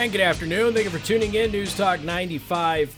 And 0.00 0.10
good 0.10 0.22
afternoon. 0.22 0.72
Thank 0.72 0.84
you 0.84 0.90
for 0.90 1.04
tuning 1.04 1.34
in. 1.34 1.52
News 1.52 1.76
Talk 1.76 2.00
95.3, 2.00 2.88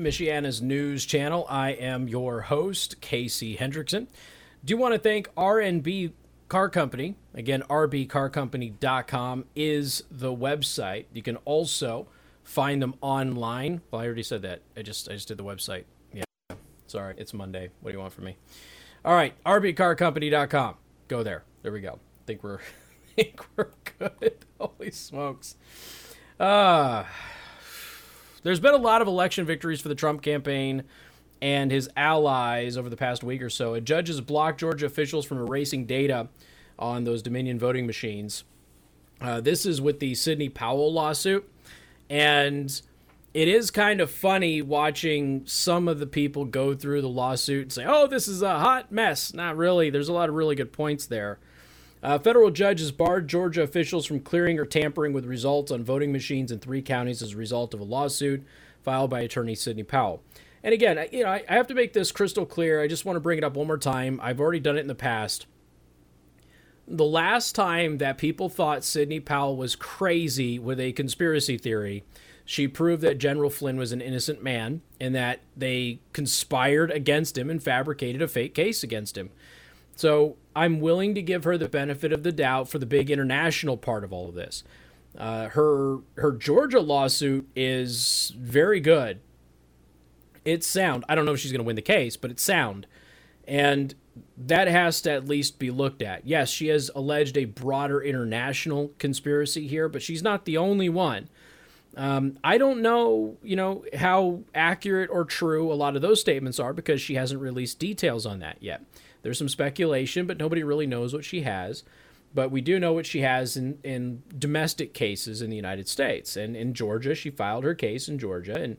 Michiana's 0.00 0.60
news 0.60 1.06
channel. 1.06 1.46
I 1.48 1.70
am 1.70 2.08
your 2.08 2.40
host, 2.40 3.00
Casey 3.00 3.56
Hendrickson. 3.56 4.08
Do 4.64 4.72
you 4.72 4.76
want 4.76 4.92
to 4.92 4.98
thank 4.98 5.32
RNB 5.36 6.10
Car 6.48 6.68
Company. 6.68 7.14
Again, 7.32 7.62
rbcarcompany.com 7.70 9.44
is 9.54 10.02
the 10.10 10.34
website. 10.34 11.04
You 11.12 11.22
can 11.22 11.36
also 11.44 12.08
find 12.42 12.82
them 12.82 12.94
online. 13.02 13.82
Well, 13.92 14.00
I 14.00 14.06
already 14.06 14.24
said 14.24 14.42
that. 14.42 14.62
I 14.76 14.82
just 14.82 15.08
I 15.08 15.12
just 15.12 15.28
did 15.28 15.36
the 15.36 15.44
website. 15.44 15.84
Yeah. 16.12 16.24
Sorry, 16.88 17.14
it's 17.18 17.32
Monday. 17.32 17.70
What 17.82 17.92
do 17.92 17.98
you 17.98 18.00
want 18.00 18.14
from 18.14 18.24
me? 18.24 18.36
All 19.04 19.14
right, 19.14 19.32
rbcarcompany.com. 19.44 20.74
Go 21.06 21.22
there. 21.22 21.44
There 21.62 21.70
we 21.70 21.82
go. 21.82 22.00
I 22.00 22.24
think 22.26 22.42
we're 22.42 22.58
I 22.58 22.60
think 23.14 23.44
we're 23.54 23.68
good. 23.96 24.44
Holy 24.58 24.90
smokes. 24.90 25.54
Uh, 26.38 27.04
there's 28.42 28.60
been 28.60 28.74
a 28.74 28.78
lot 28.78 29.02
of 29.02 29.08
election 29.08 29.44
victories 29.44 29.80
for 29.80 29.88
the 29.88 29.94
Trump 29.94 30.22
campaign 30.22 30.84
and 31.40 31.70
his 31.70 31.88
allies 31.96 32.76
over 32.76 32.88
the 32.88 32.96
past 32.96 33.22
week 33.22 33.42
or 33.42 33.50
so. 33.50 33.74
A 33.74 33.80
judge 33.80 34.08
has 34.08 34.20
blocked 34.20 34.60
Georgia 34.60 34.86
officials 34.86 35.24
from 35.24 35.38
erasing 35.38 35.86
data 35.86 36.28
on 36.78 37.04
those 37.04 37.22
Dominion 37.22 37.58
voting 37.58 37.86
machines. 37.86 38.44
Uh, 39.20 39.40
this 39.40 39.66
is 39.66 39.80
with 39.80 39.98
the 40.00 40.14
Sidney 40.14 40.48
Powell 40.48 40.92
lawsuit. 40.92 41.50
And 42.08 42.80
it 43.34 43.48
is 43.48 43.70
kind 43.70 44.00
of 44.00 44.10
funny 44.10 44.62
watching 44.62 45.42
some 45.44 45.88
of 45.88 45.98
the 45.98 46.06
people 46.06 46.44
go 46.44 46.74
through 46.74 47.02
the 47.02 47.08
lawsuit 47.08 47.62
and 47.62 47.72
say, 47.72 47.84
oh, 47.86 48.06
this 48.06 48.28
is 48.28 48.42
a 48.42 48.58
hot 48.58 48.90
mess. 48.90 49.34
Not 49.34 49.56
really. 49.56 49.90
There's 49.90 50.08
a 50.08 50.12
lot 50.12 50.28
of 50.28 50.34
really 50.34 50.54
good 50.54 50.72
points 50.72 51.06
there. 51.06 51.38
A 52.00 52.10
uh, 52.10 52.18
federal 52.18 52.50
judge 52.50 52.78
has 52.78 52.92
barred 52.92 53.26
Georgia 53.26 53.62
officials 53.62 54.06
from 54.06 54.20
clearing 54.20 54.58
or 54.58 54.64
tampering 54.64 55.12
with 55.12 55.24
results 55.24 55.72
on 55.72 55.82
voting 55.82 56.12
machines 56.12 56.52
in 56.52 56.60
three 56.60 56.80
counties 56.80 57.22
as 57.22 57.32
a 57.32 57.36
result 57.36 57.74
of 57.74 57.80
a 57.80 57.84
lawsuit 57.84 58.44
filed 58.82 59.10
by 59.10 59.20
attorney 59.20 59.56
Sidney 59.56 59.82
Powell. 59.82 60.22
And 60.62 60.72
again, 60.72 61.08
you 61.10 61.24
know, 61.24 61.30
I 61.30 61.42
have 61.48 61.66
to 61.68 61.74
make 61.74 61.92
this 61.92 62.12
crystal 62.12 62.46
clear. 62.46 62.80
I 62.80 62.86
just 62.86 63.04
want 63.04 63.16
to 63.16 63.20
bring 63.20 63.38
it 63.38 63.44
up 63.44 63.56
one 63.56 63.66
more 63.66 63.78
time. 63.78 64.20
I've 64.22 64.40
already 64.40 64.60
done 64.60 64.76
it 64.76 64.80
in 64.80 64.86
the 64.86 64.94
past. 64.94 65.46
The 66.86 67.04
last 67.04 67.54
time 67.54 67.98
that 67.98 68.16
people 68.16 68.48
thought 68.48 68.84
Sidney 68.84 69.20
Powell 69.20 69.56
was 69.56 69.76
crazy 69.76 70.58
with 70.58 70.78
a 70.80 70.92
conspiracy 70.92 71.58
theory, 71.58 72.04
she 72.44 72.66
proved 72.66 73.02
that 73.02 73.18
General 73.18 73.50
Flynn 73.50 73.76
was 73.76 73.92
an 73.92 74.00
innocent 74.00 74.42
man 74.42 74.82
and 75.00 75.14
that 75.14 75.40
they 75.56 76.00
conspired 76.12 76.90
against 76.90 77.36
him 77.36 77.50
and 77.50 77.62
fabricated 77.62 78.22
a 78.22 78.28
fake 78.28 78.54
case 78.54 78.82
against 78.82 79.18
him. 79.18 79.30
So 79.96 80.36
I'm 80.58 80.80
willing 80.80 81.14
to 81.14 81.22
give 81.22 81.44
her 81.44 81.56
the 81.56 81.68
benefit 81.68 82.12
of 82.12 82.24
the 82.24 82.32
doubt 82.32 82.68
for 82.68 82.78
the 82.80 82.86
big 82.86 83.12
international 83.12 83.76
part 83.76 84.02
of 84.02 84.12
all 84.12 84.28
of 84.28 84.34
this. 84.34 84.64
Uh, 85.16 85.50
her 85.50 85.98
her 86.16 86.32
Georgia 86.32 86.80
lawsuit 86.80 87.48
is 87.54 88.34
very 88.36 88.80
good. 88.80 89.20
It's 90.44 90.66
sound. 90.66 91.04
I 91.08 91.14
don't 91.14 91.26
know 91.26 91.32
if 91.32 91.38
she's 91.38 91.52
going 91.52 91.60
to 91.60 91.66
win 91.66 91.76
the 91.76 91.82
case, 91.82 92.16
but 92.16 92.32
it's 92.32 92.42
sound, 92.42 92.88
and 93.46 93.94
that 94.36 94.66
has 94.66 95.00
to 95.02 95.12
at 95.12 95.28
least 95.28 95.60
be 95.60 95.70
looked 95.70 96.02
at. 96.02 96.26
Yes, 96.26 96.50
she 96.50 96.66
has 96.68 96.90
alleged 96.92 97.36
a 97.36 97.44
broader 97.44 98.02
international 98.02 98.90
conspiracy 98.98 99.68
here, 99.68 99.88
but 99.88 100.02
she's 100.02 100.24
not 100.24 100.44
the 100.44 100.56
only 100.56 100.88
one. 100.88 101.28
Um, 101.96 102.36
I 102.42 102.58
don't 102.58 102.82
know, 102.82 103.36
you 103.44 103.54
know, 103.54 103.84
how 103.96 104.40
accurate 104.56 105.10
or 105.10 105.24
true 105.24 105.72
a 105.72 105.74
lot 105.74 105.94
of 105.94 106.02
those 106.02 106.20
statements 106.20 106.58
are 106.58 106.72
because 106.72 107.00
she 107.00 107.14
hasn't 107.14 107.40
released 107.40 107.78
details 107.78 108.26
on 108.26 108.40
that 108.40 108.56
yet. 108.60 108.82
There's 109.22 109.38
some 109.38 109.48
speculation, 109.48 110.26
but 110.26 110.38
nobody 110.38 110.62
really 110.62 110.86
knows 110.86 111.12
what 111.12 111.24
she 111.24 111.42
has. 111.42 111.84
But 112.34 112.50
we 112.50 112.60
do 112.60 112.78
know 112.78 112.92
what 112.92 113.06
she 113.06 113.20
has 113.20 113.56
in, 113.56 113.78
in 113.82 114.22
domestic 114.36 114.92
cases 114.92 115.40
in 115.40 115.50
the 115.50 115.56
United 115.56 115.88
States. 115.88 116.36
And 116.36 116.56
in 116.56 116.74
Georgia, 116.74 117.14
she 117.14 117.30
filed 117.30 117.64
her 117.64 117.74
case 117.74 118.08
in 118.08 118.18
Georgia. 118.18 118.58
And 118.60 118.76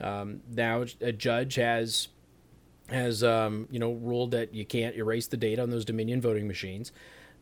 um, 0.00 0.40
now 0.50 0.84
a 1.00 1.12
judge 1.12 1.56
has 1.56 2.08
has 2.88 3.24
um, 3.24 3.66
you 3.70 3.78
know 3.78 3.92
ruled 3.92 4.32
that 4.32 4.54
you 4.54 4.64
can't 4.64 4.94
erase 4.96 5.26
the 5.26 5.36
data 5.36 5.62
on 5.62 5.70
those 5.70 5.84
Dominion 5.84 6.20
voting 6.20 6.46
machines. 6.46 6.92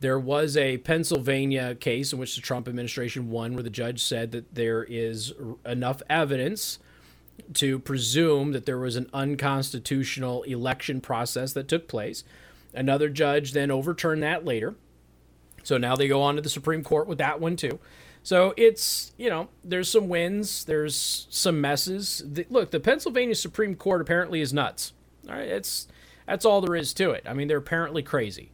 There 0.00 0.18
was 0.18 0.56
a 0.56 0.78
Pennsylvania 0.78 1.74
case 1.76 2.12
in 2.12 2.18
which 2.18 2.34
the 2.34 2.42
Trump 2.42 2.66
administration 2.66 3.30
won, 3.30 3.54
where 3.54 3.62
the 3.62 3.70
judge 3.70 4.02
said 4.02 4.32
that 4.32 4.54
there 4.54 4.84
is 4.84 5.32
enough 5.64 6.02
evidence 6.10 6.78
to 7.54 7.78
presume 7.78 8.52
that 8.52 8.66
there 8.66 8.78
was 8.78 8.96
an 8.96 9.08
unconstitutional 9.12 10.42
election 10.44 11.00
process 11.00 11.52
that 11.52 11.68
took 11.68 11.88
place. 11.88 12.24
Another 12.74 13.08
judge 13.08 13.52
then 13.52 13.70
overturned 13.70 14.22
that 14.22 14.44
later. 14.44 14.74
So 15.62 15.78
now 15.78 15.96
they 15.96 16.08
go 16.08 16.22
on 16.22 16.36
to 16.36 16.42
the 16.42 16.48
Supreme 16.48 16.82
Court 16.82 17.06
with 17.06 17.18
that 17.18 17.40
one 17.40 17.56
too. 17.56 17.78
So 18.22 18.54
it's, 18.56 19.12
you 19.16 19.28
know, 19.28 19.48
there's 19.64 19.90
some 19.90 20.08
wins, 20.08 20.64
there's 20.64 21.26
some 21.30 21.60
messes. 21.60 22.22
The, 22.24 22.46
look, 22.50 22.70
the 22.70 22.80
Pennsylvania 22.80 23.34
Supreme 23.34 23.74
Court 23.74 24.00
apparently 24.00 24.40
is 24.40 24.52
nuts. 24.52 24.92
All 25.28 25.34
right, 25.34 25.48
it's 25.48 25.88
that's 26.26 26.44
all 26.44 26.60
there 26.60 26.76
is 26.76 26.94
to 26.94 27.10
it. 27.10 27.24
I 27.26 27.34
mean, 27.34 27.48
they're 27.48 27.58
apparently 27.58 28.02
crazy. 28.02 28.51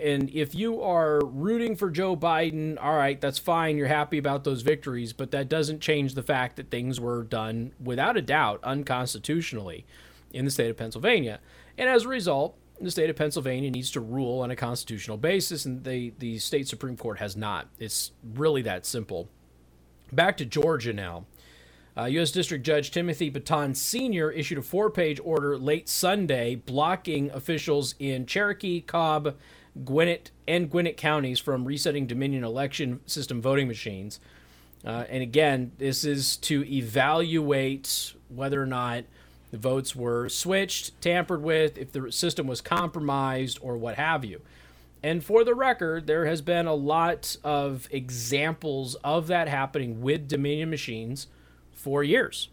And 0.00 0.30
if 0.30 0.54
you 0.54 0.80
are 0.82 1.20
rooting 1.24 1.74
for 1.74 1.90
Joe 1.90 2.16
Biden, 2.16 2.78
all 2.80 2.94
right, 2.94 3.20
that's 3.20 3.38
fine. 3.38 3.76
You're 3.76 3.88
happy 3.88 4.18
about 4.18 4.44
those 4.44 4.62
victories, 4.62 5.12
but 5.12 5.32
that 5.32 5.48
doesn't 5.48 5.80
change 5.80 6.14
the 6.14 6.22
fact 6.22 6.56
that 6.56 6.70
things 6.70 7.00
were 7.00 7.24
done 7.24 7.72
without 7.82 8.16
a 8.16 8.22
doubt 8.22 8.60
unconstitutionally 8.62 9.84
in 10.32 10.44
the 10.44 10.50
state 10.50 10.70
of 10.70 10.76
Pennsylvania. 10.76 11.40
And 11.76 11.88
as 11.88 12.04
a 12.04 12.08
result, 12.08 12.56
the 12.80 12.90
state 12.92 13.10
of 13.10 13.16
Pennsylvania 13.16 13.70
needs 13.70 13.90
to 13.92 14.00
rule 14.00 14.40
on 14.40 14.52
a 14.52 14.56
constitutional 14.56 15.16
basis, 15.16 15.64
and 15.64 15.82
the, 15.82 16.12
the 16.18 16.38
state 16.38 16.68
Supreme 16.68 16.96
Court 16.96 17.18
has 17.18 17.36
not. 17.36 17.68
It's 17.80 18.12
really 18.22 18.62
that 18.62 18.86
simple. 18.86 19.28
Back 20.12 20.36
to 20.36 20.44
Georgia 20.44 20.92
now. 20.92 21.26
Uh, 21.96 22.04
U.S. 22.04 22.30
District 22.30 22.64
Judge 22.64 22.92
Timothy 22.92 23.28
Batten 23.28 23.74
Sr. 23.74 24.30
issued 24.30 24.58
a 24.58 24.62
four 24.62 24.88
page 24.88 25.20
order 25.24 25.58
late 25.58 25.88
Sunday 25.88 26.54
blocking 26.54 27.28
officials 27.32 27.96
in 27.98 28.24
Cherokee, 28.24 28.80
Cobb, 28.80 29.34
Gwinnett 29.84 30.30
and 30.46 30.70
Gwinnett 30.70 30.96
counties 30.96 31.38
from 31.38 31.64
resetting 31.64 32.06
Dominion 32.06 32.44
election 32.44 33.00
system 33.06 33.40
voting 33.40 33.68
machines. 33.68 34.20
Uh, 34.84 35.04
and 35.08 35.22
again, 35.22 35.72
this 35.78 36.04
is 36.04 36.36
to 36.38 36.64
evaluate 36.70 38.14
whether 38.28 38.62
or 38.62 38.66
not 38.66 39.04
the 39.50 39.58
votes 39.58 39.96
were 39.96 40.28
switched, 40.28 41.00
tampered 41.00 41.42
with, 41.42 41.78
if 41.78 41.92
the 41.92 42.12
system 42.12 42.46
was 42.46 42.60
compromised, 42.60 43.58
or 43.62 43.76
what 43.76 43.96
have 43.96 44.24
you. 44.24 44.40
And 45.02 45.24
for 45.24 45.44
the 45.44 45.54
record, 45.54 46.06
there 46.06 46.26
has 46.26 46.42
been 46.42 46.66
a 46.66 46.74
lot 46.74 47.36
of 47.44 47.88
examples 47.90 48.94
of 48.96 49.28
that 49.28 49.48
happening 49.48 50.02
with 50.02 50.28
Dominion 50.28 50.70
machines 50.70 51.28
for 51.72 52.02
years. 52.02 52.48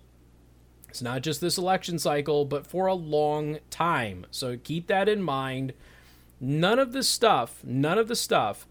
It's 0.90 1.02
not 1.02 1.24
just 1.24 1.42
this 1.42 1.58
election 1.58 2.00
cycle, 2.00 2.46
but 2.46 2.66
for 2.66 2.88
a 2.88 2.94
long 2.94 3.60
time. 3.70 4.26
So 4.32 4.58
keep 4.58 4.88
that 4.88 5.10
in 5.10 5.22
mind 5.22 5.74
None 6.40 6.80
of 6.80 6.92
the 6.92 7.04
stuff, 7.04 7.62
none 7.64 7.98
of 7.98 8.08
the 8.08 8.16
stuff 8.16 8.68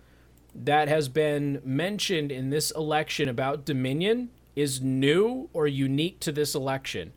that 0.55 0.89
has 0.89 1.09
been 1.09 1.61
mentioned 1.65 2.31
in 2.31 2.51
this 2.51 2.71
election 2.71 3.29
about 3.29 3.65
Dominion 3.65 4.31
is 4.55 4.81
new 4.81 5.49
or 5.53 5.67
unique 5.67 6.21
to 6.21 6.31
this 6.31 6.55
election. 6.55 7.13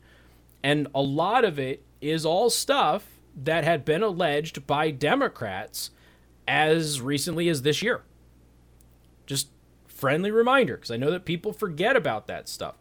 And 0.62 0.88
a 0.94 1.02
lot 1.02 1.44
of 1.44 1.58
it 1.58 1.84
is 2.00 2.26
all 2.26 2.50
stuff 2.50 3.06
that 3.36 3.62
had 3.62 3.84
been 3.84 4.02
alleged 4.02 4.66
by 4.66 4.90
Democrats 4.90 5.90
as 6.48 7.00
recently 7.00 7.48
as 7.48 7.62
this 7.62 7.82
year. 7.82 8.02
Just 9.26 9.48
friendly 9.86 10.30
reminder, 10.30 10.76
because 10.76 10.90
I 10.90 10.96
know 10.96 11.10
that 11.10 11.24
people 11.24 11.52
forget 11.52 11.94
about 11.94 12.26
that 12.26 12.48
stuff. 12.48 12.74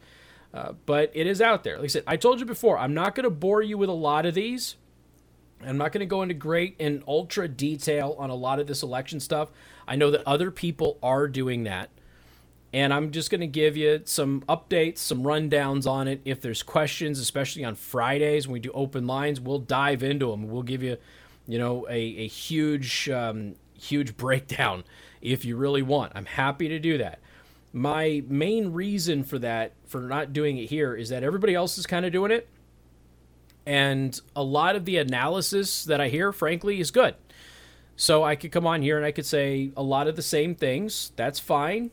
Uh, 0.54 0.72
but 0.86 1.12
it 1.14 1.28
is 1.28 1.42
out 1.42 1.64
there. 1.64 1.76
Like 1.76 1.86
I 1.86 1.88
said, 1.88 2.04
I 2.08 2.16
told 2.16 2.40
you 2.40 2.46
before, 2.46 2.80
I'm 2.80 2.94
not 2.94 3.14
going 3.14 3.26
to 3.26 3.30
bore 3.30 3.62
you 3.62 3.78
with 3.78 3.90
a 3.90 3.94
lot 3.94 4.26
of 4.26 4.34
these 4.34 4.76
I'm 5.66 5.78
not 5.78 5.92
going 5.92 6.02
to 6.02 6.06
go 6.06 6.22
into 6.22 6.34
great 6.34 6.76
and 6.80 7.04
ultra 7.08 7.48
detail 7.48 8.16
on 8.20 8.30
a 8.30 8.36
lot 8.36 8.60
of 8.60 8.68
this 8.68 8.84
election 8.84 9.20
stuff. 9.20 9.50
I 9.88 9.96
know 9.96 10.12
that 10.12 10.22
other 10.28 10.52
people 10.52 10.98
are 11.02 11.28
doing 11.28 11.64
that. 11.64 11.90
And 12.74 12.94
I'm 12.94 13.12
just 13.12 13.32
going 13.32 13.42
to 13.42 13.48
give 13.48 13.78
you 13.78 14.02
some 14.06 14.42
updates, 14.42 15.00
some 15.00 15.24
rundowns 15.24 15.88
on 15.88 16.08
it. 16.08 16.22
If 16.26 16.42
there's 16.42 16.62
questions, 16.62 17.18
especially 17.18 17.64
on 17.64 17.76
Fridays 17.76 18.46
when 18.46 18.54
we 18.54 18.60
do 18.60 18.72
open 18.74 19.08
lines, 19.08 19.40
we'll 19.40 19.60
dive 19.60 20.04
into 20.04 20.30
them. 20.30 20.50
We'll 20.50 20.64
give 20.64 20.84
you, 20.84 20.98
you 21.48 21.58
know, 21.58 21.88
a, 21.90 21.96
a 21.96 22.28
huge, 22.28 23.10
um, 23.10 23.56
huge 23.74 24.18
breakdown 24.18 24.84
if 25.22 25.46
you 25.46 25.56
really 25.56 25.82
want. 25.82 26.12
I'm 26.14 26.26
happy 26.26 26.68
to 26.68 26.78
do 26.78 26.98
that. 26.98 27.20
My 27.72 28.22
main 28.28 28.74
reason 28.74 29.24
for 29.24 29.40
that, 29.40 29.72
for 29.86 30.02
not 30.02 30.34
doing 30.34 30.58
it 30.58 30.70
here, 30.70 30.94
is 30.94 31.10
that 31.10 31.24
everybody 31.24 31.56
else 31.56 31.78
is 31.78 31.88
kind 31.88 32.06
of 32.06 32.12
doing 32.12 32.32
it 32.32 32.48
and 33.68 34.22
a 34.34 34.42
lot 34.42 34.78
of 34.78 34.86
the 34.86 34.96
analysis 34.96 35.84
that 35.84 36.00
I 36.00 36.08
hear, 36.08 36.32
frankly, 36.32 36.80
is 36.80 36.90
good. 36.90 37.16
So 37.98 38.24
I 38.24 38.38
could 38.38 38.50
come 38.54 38.66
on 38.66 38.82
here 38.82 38.96
and 38.96 39.06
I 39.06 39.12
could 39.12 39.26
say 39.26 39.72
a 39.76 39.84
lot 39.84 40.08
of 40.08 40.16
the 40.16 40.22
same 40.22 40.56
things. 40.56 41.12
That's 41.18 41.38
fine. 41.38 41.92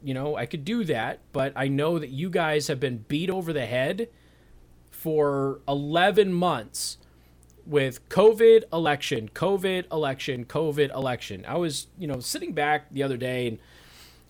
you 0.00 0.14
know, 0.14 0.36
I 0.36 0.46
could 0.46 0.64
do 0.64 0.84
that. 0.84 1.18
But 1.32 1.52
I 1.56 1.66
know 1.66 1.98
that 1.98 2.10
you 2.10 2.30
guys 2.30 2.68
have 2.68 2.78
been 2.78 2.98
beat 3.08 3.30
over 3.30 3.52
the 3.52 3.66
head 3.66 4.08
for 4.92 5.60
11 5.66 6.32
months 6.32 6.98
with 7.66 8.08
COVID 8.10 8.64
election, 8.72 9.28
COVID 9.34 9.90
election, 9.90 10.44
COVID 10.44 10.94
election. 10.94 11.44
I 11.48 11.56
was, 11.56 11.88
you 11.98 12.06
know, 12.06 12.20
sitting 12.20 12.52
back 12.52 12.92
the 12.92 13.02
other 13.02 13.16
day 13.16 13.48
and 13.48 13.58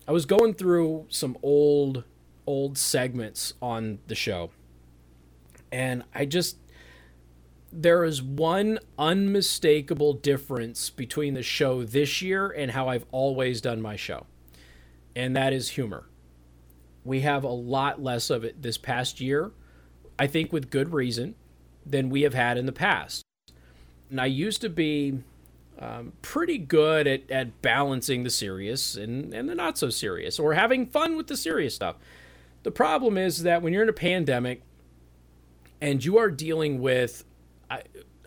I 0.07 0.11
was 0.11 0.25
going 0.25 0.55
through 0.55 1.05
some 1.09 1.37
old 1.43 2.03
old 2.47 2.79
segments 2.79 3.53
on 3.61 3.99
the 4.07 4.15
show. 4.15 4.49
And 5.71 6.03
I 6.15 6.25
just 6.25 6.57
there 7.71 8.03
is 8.03 8.21
one 8.21 8.79
unmistakable 8.97 10.13
difference 10.13 10.89
between 10.89 11.33
the 11.33 11.43
show 11.43 11.83
this 11.83 12.21
year 12.21 12.49
and 12.49 12.71
how 12.71 12.87
I've 12.87 13.05
always 13.11 13.61
done 13.61 13.81
my 13.81 13.95
show. 13.95 14.25
And 15.15 15.35
that 15.35 15.53
is 15.53 15.69
humor. 15.69 16.05
We 17.03 17.21
have 17.21 17.43
a 17.43 17.49
lot 17.49 18.01
less 18.01 18.29
of 18.29 18.43
it 18.43 18.61
this 18.61 18.77
past 18.77 19.21
year, 19.21 19.51
I 20.17 20.27
think 20.27 20.51
with 20.51 20.69
good 20.69 20.93
reason, 20.93 21.35
than 21.85 22.09
we 22.09 22.21
have 22.21 22.33
had 22.33 22.57
in 22.57 22.65
the 22.65 22.71
past. 22.71 23.23
And 24.09 24.19
I 24.19 24.25
used 24.25 24.61
to 24.61 24.69
be 24.69 25.19
um, 25.77 26.13
pretty 26.21 26.57
good 26.57 27.07
at, 27.07 27.29
at 27.29 27.61
balancing 27.61 28.23
the 28.23 28.29
serious 28.29 28.95
and, 28.95 29.33
and 29.33 29.47
the 29.47 29.55
not 29.55 29.77
so 29.77 29.89
serious 29.89 30.39
or 30.39 30.53
having 30.53 30.85
fun 30.85 31.15
with 31.15 31.27
the 31.27 31.37
serious 31.37 31.75
stuff. 31.75 31.95
The 32.63 32.71
problem 32.71 33.17
is 33.17 33.43
that 33.43 33.61
when 33.61 33.71
you're 33.71 33.83
in 33.83 33.89
a 33.89 33.93
pandemic 33.93 34.61
and 35.79 36.03
you 36.03 36.17
are 36.17 36.29
dealing 36.29 36.81
with 36.81 37.23
I, 37.69 37.83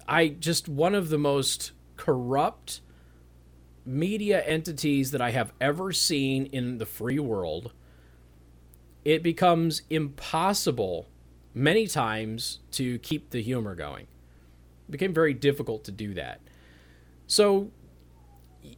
I 0.07 0.29
just 0.29 0.69
one 0.69 0.95
of 0.95 1.09
the 1.09 1.19
most 1.19 1.73
corrupt 1.97 2.81
media 3.85 4.43
entities 4.43 5.11
that 5.11 5.21
I 5.21 5.31
have 5.31 5.53
ever 5.61 5.93
seen 5.93 6.47
in 6.47 6.79
the 6.79 6.87
free 6.87 7.19
world. 7.19 7.73
It 9.05 9.23
becomes 9.23 9.83
impossible 9.91 11.09
many 11.55 11.87
times 11.87 12.61
to 12.73 12.99
keep 13.01 13.31
the 13.31 13.43
humor 13.43 13.75
going. 13.75 14.07
It 14.89 14.93
became 14.93 15.13
very 15.13 15.35
difficult 15.35 15.85
to 15.85 15.91
do 15.91 16.15
that. 16.15 16.41
So 17.27 17.71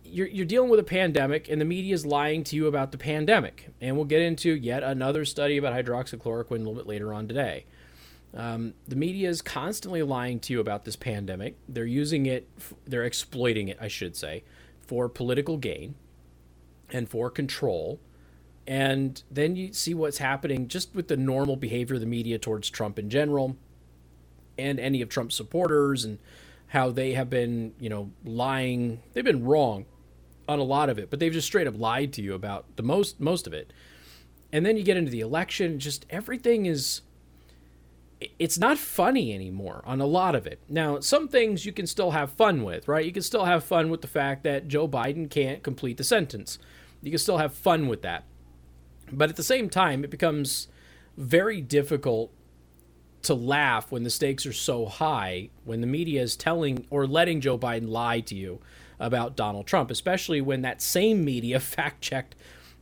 you're, 0.03 0.29
you're 0.29 0.47
dealing 0.47 0.71
with 0.71 0.81
a 0.81 0.85
pandemic, 0.85 1.49
and 1.49 1.61
the 1.61 1.67
media 1.67 1.95
is 1.95 2.07
lying 2.07 2.43
to 2.45 2.57
you 2.57 2.67
about 2.67 2.93
the 2.93 2.99
pandemic. 2.99 3.69
And 3.81 3.97
we'll 3.97 4.07
get 4.07 4.23
into 4.23 4.55
yet 4.55 4.83
another 4.83 5.25
study 5.25 5.59
about 5.59 5.75
hydroxychloroquine 5.75 6.51
a 6.51 6.59
little 6.59 6.75
bit 6.75 6.87
later 6.87 7.13
on 7.13 7.29
today. 7.29 7.67
Um, 8.37 8.75
the 8.89 8.97
media 8.97 9.29
is 9.29 9.43
constantly 9.43 10.03
lying 10.03 10.41
to 10.41 10.53
you 10.53 10.61
about 10.61 10.85
this 10.85 10.97
pandemic. 10.97 11.57
They're 11.69 11.85
using 11.85 12.27
it, 12.27 12.49
they're 12.87 13.05
exploiting 13.05 13.69
it, 13.69 13.79
I 13.81 13.89
should 13.89 14.17
say, 14.17 14.43
for 14.87 15.09
political 15.09 15.57
gain 15.57 15.95
and 16.91 17.09
for 17.09 17.31
control. 17.31 18.01
And 18.67 19.23
then 19.31 19.57
you 19.57 19.73
see 19.73 19.95
what's 19.95 20.19
happening 20.19 20.69
just 20.69 20.95
with 20.95 21.09
the 21.09 21.17
normal 21.17 21.57
behavior 21.57 21.95
of 21.95 22.01
the 22.01 22.07
media 22.07 22.39
towards 22.39 22.71
Trump 22.71 22.99
in 22.99 23.09
general 23.09 23.57
and 24.59 24.81
any 24.81 25.01
of 25.03 25.09
Trump's 25.09 25.37
supporters 25.37 26.05
and 26.05 26.19
how 26.69 26.91
they 26.91 27.13
have 27.13 27.31
been, 27.31 27.75
you 27.79 27.89
know, 27.89 28.11
lying. 28.25 29.01
They've 29.13 29.25
been 29.25 29.45
wrong 29.45 29.85
on 30.49 30.59
a 30.59 30.65
lot 30.65 30.89
of 30.89 30.99
it, 30.99 31.11
but 31.11 31.21
they've 31.21 31.33
just 31.33 31.47
straight 31.47 31.67
up 31.67 31.79
lied 31.79 32.13
to 32.15 32.23
you 32.23 32.35
about 32.35 32.77
the 32.77 32.83
most 32.83 33.21
most 33.21 33.47
of 33.47 33.53
it. 33.53 33.73
And 34.53 34.65
then 34.65 34.77
you 34.77 34.83
get 34.83 34.97
into 34.97 35.11
the 35.11 35.21
election, 35.21 35.79
just 35.79 36.07
everything 36.11 36.67
is 36.67 37.03
it's 38.39 38.59
not 38.59 38.79
funny 38.79 39.35
anymore 39.35 39.83
on 39.85 40.01
a 40.01 40.07
lot 40.07 40.35
of 40.35 40.47
it. 40.47 40.61
Now, 40.69 41.01
some 41.01 41.29
things 41.29 41.67
you 41.67 41.73
can 41.73 41.87
still 41.87 42.13
have 42.13 42.33
fun 42.33 42.63
with, 42.63 42.89
right? 42.89 43.05
You 43.05 43.13
can 43.13 43.23
still 43.23 43.45
have 43.45 43.65
fun 43.65 43.91
with 43.91 44.03
the 44.03 44.09
fact 44.09 44.43
that 44.45 44.69
Joe 44.69 44.89
Biden 44.89 45.31
can't 45.31 45.63
complete 45.63 45.97
the 45.97 46.05
sentence. 46.05 46.59
You 47.03 47.11
can 47.11 47.19
still 47.19 47.39
have 47.39 47.55
fun 47.55 47.89
with 47.89 48.03
that. 48.03 48.25
But 49.13 49.31
at 49.31 49.37
the 49.37 49.43
same 49.43 49.69
time, 49.69 50.05
it 50.05 50.11
becomes 50.11 50.69
very 51.17 51.61
difficult 51.61 52.33
to 53.23 53.35
laugh 53.35 53.91
when 53.91 54.05
the 54.05 54.11
stakes 54.11 54.45
are 54.47 54.53
so 54.53 54.87
high, 54.87 55.51
when 55.65 55.81
the 55.81 55.87
media 55.87 56.23
is 56.23 56.37
telling 56.37 56.87
or 56.91 57.07
letting 57.07 57.41
Joe 57.41 57.59
Biden 57.59 57.89
lie 57.89 58.21
to 58.21 58.35
you 58.35 58.61
about 59.01 59.37
Donald 59.37 59.67
Trump, 59.67 59.91
especially 59.91 60.41
when 60.41 60.63
that 60.63 60.83
same 60.83 61.25
media 61.25 61.61
fact 61.61 62.01
checked 62.01 62.35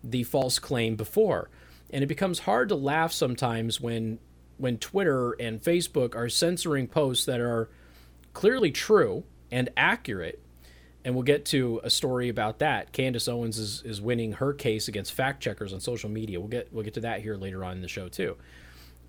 the 0.02 0.24
false 0.24 0.58
claim 0.58 0.96
before. 0.96 1.48
And 1.90 2.02
it 2.02 2.08
becomes 2.08 2.40
hard 2.40 2.68
to 2.70 2.74
laugh 2.74 3.12
sometimes 3.12 3.80
when 3.80 4.18
when 4.58 4.78
Twitter 4.78 5.32
and 5.32 5.60
Facebook 5.62 6.14
are 6.14 6.28
censoring 6.28 6.86
posts 6.86 7.24
that 7.26 7.40
are 7.40 7.68
clearly 8.32 8.70
true 8.70 9.24
and 9.50 9.68
accurate. 9.76 10.40
And 11.04 11.14
we'll 11.14 11.24
get 11.24 11.44
to 11.46 11.80
a 11.82 11.90
story 11.90 12.28
about 12.28 12.60
that. 12.60 12.92
Candace 12.92 13.26
Owens 13.26 13.58
is, 13.58 13.82
is 13.84 14.00
winning 14.00 14.34
her 14.34 14.52
case 14.52 14.86
against 14.86 15.12
fact 15.12 15.42
checkers 15.42 15.72
on 15.72 15.80
social 15.80 16.08
media. 16.08 16.38
We'll 16.38 16.48
get 16.48 16.72
we'll 16.72 16.84
get 16.84 16.94
to 16.94 17.00
that 17.00 17.22
here 17.22 17.36
later 17.36 17.64
on 17.64 17.76
in 17.76 17.82
the 17.82 17.88
show 17.88 18.08
too. 18.08 18.36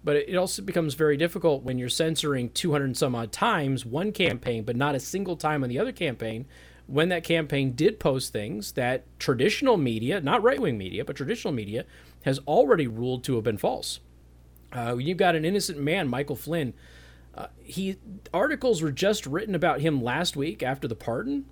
But 0.03 0.17
it 0.17 0.35
also 0.35 0.61
becomes 0.61 0.95
very 0.95 1.15
difficult 1.15 1.63
when 1.63 1.77
you're 1.77 1.89
censoring 1.89 2.49
200 2.49 2.97
some 2.97 3.15
odd 3.15 3.31
times 3.31 3.85
one 3.85 4.11
campaign, 4.11 4.63
but 4.63 4.75
not 4.75 4.95
a 4.95 4.99
single 4.99 5.37
time 5.37 5.63
on 5.63 5.69
the 5.69 5.79
other 5.79 5.93
campaign. 5.93 6.45
When 6.87 7.09
that 7.09 7.23
campaign 7.23 7.73
did 7.73 7.99
post 7.99 8.33
things 8.33 8.73
that 8.73 9.05
traditional 9.17 9.77
media, 9.77 10.19
not 10.19 10.43
right 10.43 10.59
wing 10.59 10.77
media, 10.77 11.05
but 11.05 11.15
traditional 11.15 11.53
media, 11.53 11.85
has 12.23 12.39
already 12.39 12.87
ruled 12.87 13.23
to 13.25 13.35
have 13.35 13.43
been 13.43 13.57
false. 13.57 13.99
Uh, 14.73 14.97
you've 14.97 15.17
got 15.17 15.35
an 15.35 15.45
innocent 15.45 15.79
man, 15.79 16.07
Michael 16.07 16.35
Flynn. 16.35 16.73
Uh, 17.35 17.47
he 17.63 17.97
articles 18.33 18.81
were 18.81 18.91
just 18.91 19.25
written 19.25 19.55
about 19.55 19.81
him 19.81 20.01
last 20.01 20.35
week 20.35 20.61
after 20.61 20.87
the 20.87 20.95
pardon, 20.95 21.45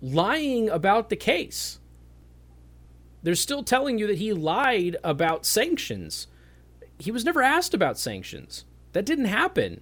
lying 0.00 0.68
about 0.68 1.08
the 1.08 1.16
case. 1.16 1.78
They're 3.22 3.34
still 3.34 3.62
telling 3.62 3.98
you 3.98 4.06
that 4.06 4.18
he 4.18 4.32
lied 4.32 4.96
about 5.02 5.44
sanctions. 5.44 6.26
He 6.98 7.10
was 7.10 7.24
never 7.24 7.42
asked 7.42 7.74
about 7.74 7.98
sanctions. 7.98 8.64
That 8.92 9.04
didn't 9.04 9.26
happen. 9.26 9.80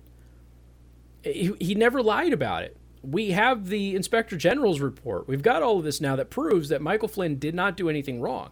He, 1.23 1.53
he 1.61 1.75
never 1.75 2.03
lied 2.03 2.33
about 2.33 2.63
it. 2.63 2.77
We 3.03 3.31
have 3.31 3.69
the 3.69 3.95
inspector 3.95 4.37
general's 4.37 4.81
report. 4.81 5.29
We've 5.29 5.43
got 5.43 5.63
all 5.63 5.79
of 5.79 5.85
this 5.85 6.01
now 6.01 6.17
that 6.17 6.31
proves 6.31 6.69
that 6.71 6.83
Michael 6.83 7.09
Flynn 7.09 7.39
did 7.39 7.55
not 7.55 7.77
do 7.77 7.89
anything 7.89 8.21
wrong. 8.21 8.51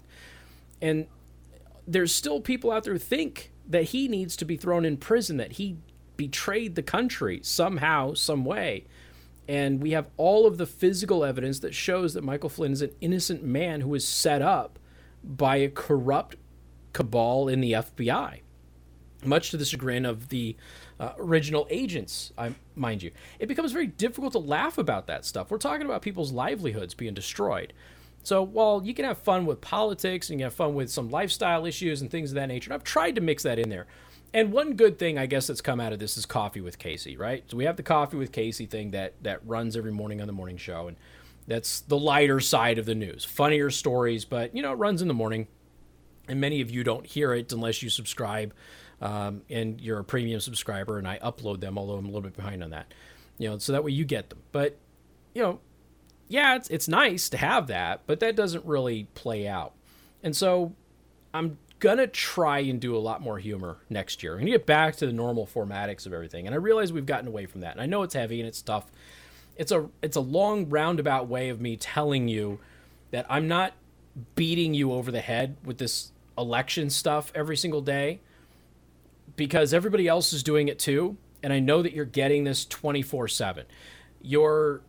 And 0.81 1.07
there's 1.87 2.15
still 2.15 2.41
people 2.41 2.71
out 2.71 2.85
there 2.85 2.93
who 2.93 2.99
think 2.99 3.51
that 3.69 3.85
he 3.85 4.09
needs 4.09 4.37
to 4.37 4.45
be 4.45 4.57
thrown 4.57 4.85
in 4.85 4.97
prison, 4.97 5.37
that 5.39 5.53
he 5.53 5.77
betrayed 6.17 6.75
the 6.75 6.83
country 6.83 7.41
somehow, 7.43 8.15
some 8.15 8.45
way. 8.45 8.85
And 9.47 9.83
we 9.83 9.91
have 9.91 10.07
all 10.17 10.47
of 10.47 10.57
the 10.57 10.67
physical 10.67 11.25
evidence 11.25 11.61
that 11.61 11.75
shows 11.75 12.15
that 12.15 12.25
Michael 12.25 12.49
Flynn 12.49 12.73
is 12.73 12.83
an 12.83 12.93
innocent 13.01 13.43
man 13.43 13.81
who 13.81 13.91
was 13.91 14.07
set 14.07 14.41
up 14.41 14.79
by 15.23 15.57
a 15.57 15.69
corrupt 15.69 16.37
cabal 16.93 17.49
in 17.49 17.61
the 17.61 17.73
FBI, 17.73 18.41
much 19.25 19.51
to 19.51 19.57
the 19.57 19.65
chagrin 19.65 20.07
of 20.07 20.29
the 20.29 20.57
uh, 20.99 21.13
original 21.19 21.67
agents, 21.71 22.33
I, 22.39 22.55
mind 22.75 23.03
you. 23.03 23.11
It 23.39 23.47
becomes 23.47 23.73
very 23.73 23.87
difficult 23.87 24.33
to 24.33 24.39
laugh 24.39 24.79
about 24.79 25.07
that 25.09 25.25
stuff. 25.25 25.51
We're 25.51 25.59
talking 25.59 25.85
about 25.85 26.03
people's 26.03 26.33
livelihoods 26.33 26.95
being 26.95 27.15
destroyed. 27.15 27.73
So 28.25 28.43
while 28.43 28.83
you 28.83 28.95
can 28.95 29.05
have 29.05 29.19
fun 29.19 29.47
with 29.47 29.61
politics 29.61 30.31
and 30.31 30.41
you 30.41 30.45
can 30.45 30.51
have 30.51 30.55
fun 30.55 30.75
with 30.75 30.91
some 30.91 31.11
lifestyle 31.11 31.67
issues 31.67 32.01
and 32.01 32.11
things 32.11 32.31
of 32.31 32.37
that 32.37 32.47
nature, 32.47 32.73
I've 32.73 32.83
tried 32.83 33.15
to 33.17 33.21
mix 33.21 33.43
that 33.45 33.59
in 33.59 33.69
there. 33.69 33.87
And 34.33 34.51
one 34.51 34.75
good 34.75 34.99
thing 34.99 35.17
I 35.17 35.27
guess 35.27 35.47
that's 35.47 35.61
come 35.61 35.79
out 35.79 35.93
of 35.93 36.01
this 36.01 36.17
is 36.17 36.27
coffee 36.27 36.61
with 36.61 36.79
Casey, 36.79 37.17
right? 37.17 37.45
So 37.47 37.57
we 37.57 37.67
have 37.67 37.77
the 37.77 37.85
coffee 37.85 38.17
with 38.17 38.33
Casey 38.33 38.67
thing 38.67 38.91
that 38.91 39.15
that 39.23 39.47
runs 39.47 39.77
every 39.77 39.93
morning 39.93 40.21
on 40.21 40.27
the 40.27 40.33
morning 40.33 40.57
show, 40.57 40.89
and 40.89 40.97
that's 41.47 41.81
the 41.81 41.97
lighter 41.97 42.41
side 42.41 42.79
of 42.79 42.87
the 42.87 42.97
news, 42.97 43.25
funnier 43.25 43.71
stories, 43.71 44.25
but 44.25 44.57
you 44.57 44.61
know 44.61 44.73
it 44.73 44.77
runs 44.77 45.03
in 45.03 45.09
the 45.09 45.15
morning, 45.15 45.47
and 46.27 46.41
many 46.41 46.61
of 46.61 46.71
you 46.71 46.83
don't 46.83 47.07
hear 47.07 47.33
it 47.33 47.53
unless 47.53 47.81
you 47.81 47.89
subscribe, 47.91 48.53
um, 49.01 49.43
and 49.51 49.81
you're 49.81 50.01
a 50.01 50.05
premium 50.05 50.41
subscriber, 50.41 50.99
and 50.99 51.07
I 51.07 51.19
upload 51.19 51.61
them, 51.61 51.79
although 51.79 51.95
I'm 51.95 52.07
a 52.07 52.09
little 52.09 52.23
bit 52.23 52.35
behind 52.35 52.65
on 52.65 52.71
that, 52.71 52.93
you 53.39 53.49
know, 53.49 53.59
so 53.59 53.71
that 53.71 53.85
way 53.85 53.93
you 53.93 54.05
get 54.05 54.31
them. 54.31 54.41
But 54.51 54.77
you 55.33 55.43
know, 55.43 55.61
yeah, 56.29 56.57
it's 56.57 56.69
it's 56.69 56.89
nice 56.89 57.29
to 57.31 57.37
have 57.37 57.67
that, 57.69 58.03
but 58.07 58.21
that 58.21 58.37
doesn't 58.37 58.65
really 58.65 59.09
play 59.15 59.47
out. 59.47 59.73
And 60.23 60.35
so 60.35 60.73
I'm 61.33 61.59
gonna 61.81 62.07
try 62.07 62.61
and 62.61 62.81
do 62.81 62.97
a 62.97 62.99
lot 62.99 63.21
more 63.21 63.39
humor 63.39 63.79
next 63.91 64.23
year. 64.23 64.33
I'm 64.33 64.41
gonna 64.41 64.53
get 64.53 64.67
back 64.67 64.97
to 64.97 65.07
the 65.07 65.13
normal 65.13 65.47
formatics 65.47 66.07
of 66.07 66.13
everything. 66.13 66.47
And 66.47 66.55
I 66.55 66.59
realize 66.59 66.93
we've 66.93 67.07
gotten 67.07 67.29
away 67.29 67.47
from 67.47 67.61
that. 67.61 67.73
And 67.73 67.81
I 67.81 67.87
know 67.87 68.03
it's 68.03 68.15
heavy 68.15 68.41
and 68.41 68.49
it's 68.49 68.63
tough. 68.63 68.91
It's 69.57 69.71
a 69.71 69.89
it's 70.03 70.17
a 70.17 70.21
long 70.21 70.69
roundabout 70.69 71.29
way 71.29 71.51
of 71.51 71.61
me 71.61 71.77
telling 71.77 72.29
you 72.29 72.59
that 73.11 73.27
I'm 73.29 73.47
not 73.49 73.75
beating 74.35 74.75
you 74.75 74.93
over 74.93 75.11
the 75.11 75.21
head 75.21 75.57
with 75.65 75.79
this 75.79 76.13
election 76.39 76.91
stuff 76.91 77.31
every 77.35 77.57
single 77.57 77.81
day 77.81 78.21
because 79.37 79.75
everybody 79.75 80.09
else 80.09 80.33
is 80.33 80.43
doing 80.43 80.69
it 80.69 80.79
too. 80.79 81.17
And 81.43 81.53
I 81.53 81.61
know 81.61 81.83
that 81.83 81.93
you're 81.93 82.05
getting 82.05 82.45
this 82.45 82.65
24 82.65 83.29
7. 83.29 83.67
You're 84.23 84.81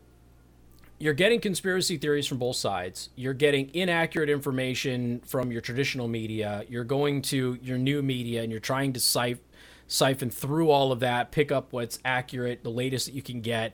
you're 0.97 1.13
getting 1.13 1.41
conspiracy 1.41 1.97
theories 1.97 2.25
from 2.25 2.37
both 2.37 2.55
sides. 2.55 3.09
You're 3.15 3.33
getting 3.33 3.69
inaccurate 3.73 4.29
information 4.29 5.21
from 5.25 5.51
your 5.51 5.61
traditional 5.61 6.07
media. 6.07 6.63
You're 6.69 6.85
going 6.85 7.21
to 7.23 7.57
your 7.61 7.77
new 7.77 8.01
media 8.01 8.43
and 8.43 8.51
you're 8.51 8.61
trying 8.61 8.93
to 8.93 8.99
siph- 8.99 9.39
siphon 9.87 10.29
through 10.29 10.69
all 10.69 10.91
of 10.91 11.01
that, 11.01 11.31
pick 11.31 11.51
up 11.51 11.73
what's 11.73 11.99
accurate, 12.05 12.63
the 12.63 12.71
latest 12.71 13.07
that 13.07 13.13
you 13.13 13.21
can 13.21 13.41
get, 13.41 13.73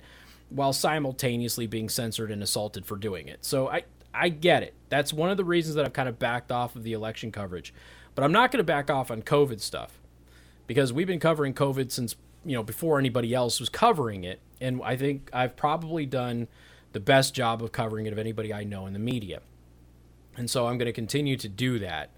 while 0.49 0.73
simultaneously 0.73 1.67
being 1.67 1.89
censored 1.89 2.31
and 2.31 2.41
assaulted 2.41 2.85
for 2.85 2.97
doing 2.97 3.27
it. 3.27 3.45
So 3.45 3.69
I 3.69 3.83
I 4.13 4.29
get 4.29 4.63
it. 4.63 4.73
That's 4.89 5.13
one 5.13 5.29
of 5.29 5.37
the 5.37 5.45
reasons 5.45 5.75
that 5.75 5.85
I've 5.85 5.93
kind 5.93 6.09
of 6.09 6.19
backed 6.19 6.51
off 6.51 6.75
of 6.75 6.83
the 6.83 6.93
election 6.93 7.31
coverage. 7.31 7.73
But 8.13 8.25
I'm 8.25 8.33
not 8.33 8.51
going 8.51 8.57
to 8.57 8.63
back 8.63 8.89
off 8.89 9.09
on 9.09 9.21
COVID 9.21 9.61
stuff 9.61 9.99
because 10.67 10.91
we've 10.91 11.07
been 11.07 11.19
covering 11.19 11.53
COVID 11.53 11.91
since, 11.91 12.15
you 12.43 12.55
know, 12.55 12.63
before 12.63 12.99
anybody 12.99 13.33
else 13.33 13.59
was 13.59 13.69
covering 13.69 14.25
it. 14.25 14.41
And 14.59 14.81
I 14.83 14.97
think 14.97 15.29
I've 15.31 15.55
probably 15.55 16.05
done 16.05 16.49
the 16.93 16.99
best 16.99 17.33
job 17.33 17.63
of 17.63 17.71
covering 17.71 18.05
it 18.05 18.13
of 18.13 18.19
anybody 18.19 18.53
I 18.53 18.63
know 18.63 18.85
in 18.85 18.93
the 18.93 18.99
media. 18.99 19.41
And 20.37 20.49
so 20.49 20.67
I'm 20.67 20.77
going 20.77 20.87
to 20.87 20.93
continue 20.93 21.37
to 21.37 21.47
do 21.47 21.79
that. 21.79 22.09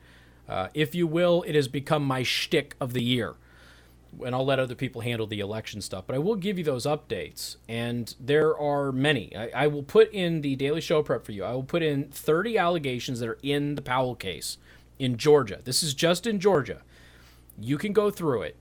Uh, 0.48 0.68
if 0.74 0.94
you 0.94 1.08
will, 1.08 1.44
it 1.44 1.56
has 1.56 1.68
become 1.68 2.06
my 2.06 2.24
shtick 2.24 2.76
of 2.80 2.94
the 2.94 3.04
year. 3.04 3.36
And 4.24 4.36
I'll 4.36 4.46
let 4.46 4.60
other 4.60 4.76
people 4.76 5.02
handle 5.02 5.26
the 5.26 5.40
election 5.40 5.82
stuff, 5.82 6.04
but 6.06 6.16
I 6.16 6.20
will 6.20 6.36
give 6.36 6.60
you 6.60 6.64
those 6.64 6.86
updates. 6.86 7.56
And 7.68 8.14
there 8.20 8.56
are 8.56 8.92
many. 8.92 9.36
I, 9.36 9.64
I 9.64 9.68
will 9.68 9.82
put 9.82 10.12
in 10.12 10.42
the 10.42 10.56
daily 10.56 10.82
show 10.82 11.02
prep 11.02 11.26
for 11.26 11.32
you. 11.32 11.44
I 11.44 11.54
will 11.54 11.64
put 11.64 11.82
in 11.82 12.10
30 12.10 12.58
allegations 12.58 13.20
that 13.20 13.30
are 13.30 13.40
in 13.42 13.74
the 13.76 13.82
Powell 13.82 14.14
case 14.16 14.58
in 15.00 15.18
Georgia. 15.18 15.62
This 15.64 15.82
is 15.82 15.96
just 15.96 16.28
in 16.28 16.40
Georgia. 16.40 16.82
You 17.60 17.78
can 17.80 17.92
go 17.92 18.12
through 18.12 18.44
it. 18.44 18.56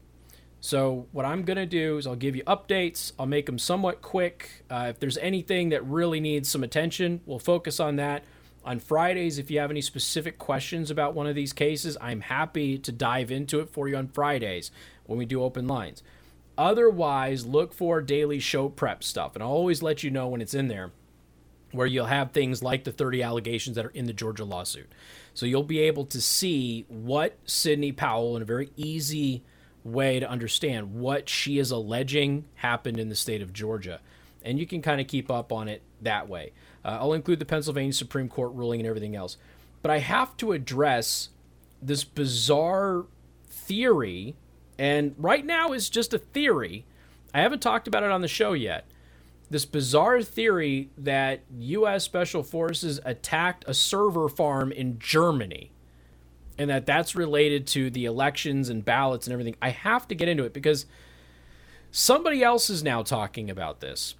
So, 0.64 1.08
what 1.10 1.26
I'm 1.26 1.42
going 1.42 1.56
to 1.56 1.66
do 1.66 1.98
is 1.98 2.06
I'll 2.06 2.14
give 2.14 2.36
you 2.36 2.44
updates. 2.44 3.10
I'll 3.18 3.26
make 3.26 3.46
them 3.46 3.58
somewhat 3.58 4.00
quick. 4.00 4.64
Uh, 4.70 4.86
if 4.90 5.00
there's 5.00 5.18
anything 5.18 5.70
that 5.70 5.84
really 5.84 6.20
needs 6.20 6.48
some 6.48 6.62
attention, 6.62 7.20
we'll 7.26 7.40
focus 7.40 7.80
on 7.80 7.96
that. 7.96 8.22
On 8.64 8.78
Fridays, 8.78 9.38
if 9.38 9.50
you 9.50 9.58
have 9.58 9.72
any 9.72 9.80
specific 9.80 10.38
questions 10.38 10.88
about 10.88 11.14
one 11.14 11.26
of 11.26 11.34
these 11.34 11.52
cases, 11.52 11.98
I'm 12.00 12.20
happy 12.20 12.78
to 12.78 12.92
dive 12.92 13.32
into 13.32 13.58
it 13.58 13.70
for 13.70 13.88
you 13.88 13.96
on 13.96 14.06
Fridays 14.06 14.70
when 15.04 15.18
we 15.18 15.26
do 15.26 15.42
open 15.42 15.66
lines. 15.66 16.04
Otherwise, 16.56 17.44
look 17.44 17.74
for 17.74 18.00
daily 18.00 18.38
show 18.38 18.68
prep 18.68 19.02
stuff, 19.02 19.34
and 19.34 19.42
I'll 19.42 19.50
always 19.50 19.82
let 19.82 20.04
you 20.04 20.12
know 20.12 20.28
when 20.28 20.40
it's 20.40 20.54
in 20.54 20.68
there, 20.68 20.92
where 21.72 21.88
you'll 21.88 22.06
have 22.06 22.30
things 22.30 22.62
like 22.62 22.84
the 22.84 22.92
30 22.92 23.20
allegations 23.20 23.74
that 23.74 23.86
are 23.86 23.90
in 23.90 24.06
the 24.06 24.12
Georgia 24.12 24.44
lawsuit. 24.44 24.92
So 25.34 25.44
you'll 25.44 25.64
be 25.64 25.80
able 25.80 26.06
to 26.06 26.20
see 26.20 26.86
what 26.86 27.36
Sidney 27.46 27.90
Powell, 27.90 28.36
in 28.36 28.42
a 28.42 28.44
very 28.44 28.70
easy 28.76 29.42
way 29.84 30.20
to 30.20 30.28
understand 30.28 30.94
what 30.94 31.28
she 31.28 31.58
is 31.58 31.70
alleging 31.70 32.44
happened 32.56 32.98
in 32.98 33.08
the 33.08 33.16
state 33.16 33.42
of 33.42 33.52
Georgia. 33.52 34.00
And 34.44 34.58
you 34.58 34.66
can 34.66 34.82
kind 34.82 35.00
of 35.00 35.06
keep 35.06 35.30
up 35.30 35.52
on 35.52 35.68
it 35.68 35.82
that 36.00 36.28
way. 36.28 36.52
Uh, 36.84 36.98
I'll 37.00 37.12
include 37.12 37.38
the 37.38 37.44
Pennsylvania 37.44 37.92
Supreme 37.92 38.28
Court 38.28 38.52
ruling 38.54 38.80
and 38.80 38.88
everything 38.88 39.16
else. 39.16 39.36
But 39.82 39.90
I 39.90 39.98
have 39.98 40.36
to 40.38 40.52
address 40.52 41.30
this 41.80 42.04
bizarre 42.04 43.06
theory, 43.48 44.36
and 44.78 45.14
right 45.18 45.44
now 45.44 45.72
is 45.72 45.90
just 45.90 46.14
a 46.14 46.18
theory. 46.18 46.84
I 47.34 47.40
haven't 47.40 47.60
talked 47.60 47.88
about 47.88 48.04
it 48.04 48.10
on 48.10 48.22
the 48.22 48.28
show 48.28 48.52
yet. 48.52 48.86
This 49.50 49.64
bizarre 49.64 50.22
theory 50.22 50.90
that 50.96 51.40
U.S. 51.58 52.04
Special 52.04 52.42
Forces 52.42 53.00
attacked 53.04 53.64
a 53.66 53.74
server 53.74 54.28
farm 54.28 54.72
in 54.72 54.98
Germany 54.98 55.71
and 56.58 56.70
that 56.70 56.86
that's 56.86 57.14
related 57.14 57.66
to 57.68 57.90
the 57.90 58.04
elections 58.04 58.68
and 58.68 58.84
ballots 58.84 59.26
and 59.26 59.32
everything. 59.32 59.56
I 59.60 59.70
have 59.70 60.06
to 60.08 60.14
get 60.14 60.28
into 60.28 60.44
it 60.44 60.52
because 60.52 60.86
somebody 61.90 62.42
else 62.42 62.70
is 62.70 62.82
now 62.82 63.02
talking 63.02 63.50
about 63.50 63.80
this. 63.80 64.14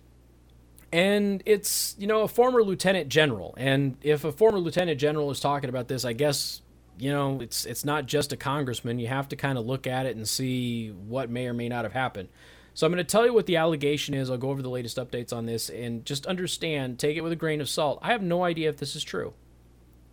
And 0.93 1.43
it's, 1.47 1.97
you 1.99 2.07
know, 2.07 2.21
a 2.21 2.29
former 2.29 2.63
lieutenant 2.63 3.09
general. 3.09 3.55
And 3.57 3.97
if 4.03 4.25
a 4.25 4.33
former 4.33 4.59
lieutenant 4.59 5.01
general 5.01 5.31
is 5.31 5.41
talking 5.41 5.71
about 5.71 5.89
this, 5.89 6.05
I 6.05 6.13
guess, 6.13 6.61
you 6.99 7.11
know, 7.11 7.41
it's 7.41 7.65
it's 7.65 7.85
not 7.85 8.05
just 8.07 8.33
a 8.33 8.37
congressman. 8.37 8.99
You 8.99 9.09
have 9.09 9.29
to 9.31 9.37
kind 9.37 9.57
of 9.57 9.65
look 9.65 9.87
at 9.87 10.05
it 10.05 10.17
and 10.17 10.29
see 10.29 10.91
what 10.91 11.31
may 11.31 11.47
or 11.47 11.55
may 11.55 11.71
not 11.71 11.85
have 11.85 11.95
happened. 11.95 12.29
So 12.75 12.87
I'm 12.87 12.93
going 12.93 13.05
to 13.05 13.11
tell 13.11 13.27
you 13.27 13.35
what 13.35 13.47
the 13.47 13.57
allegation 13.57 14.15
is. 14.15 14.31
I'll 14.31 14.39
go 14.39 14.51
over 14.51 14.63
the 14.63 14.71
latest 14.71 14.97
updates 14.97 15.33
on 15.33 15.47
this 15.47 15.69
and 15.69 16.05
just 16.05 16.27
understand, 16.27 16.99
take 16.99 17.17
it 17.17 17.21
with 17.21 17.33
a 17.33 17.37
grain 17.37 17.61
of 17.61 17.69
salt. 17.69 17.99
I 18.03 18.13
have 18.13 18.23
no 18.23 18.45
idea 18.45 18.69
if 18.69 18.79
this 18.79 18.97
is 18.97 19.05
true. 19.05 19.35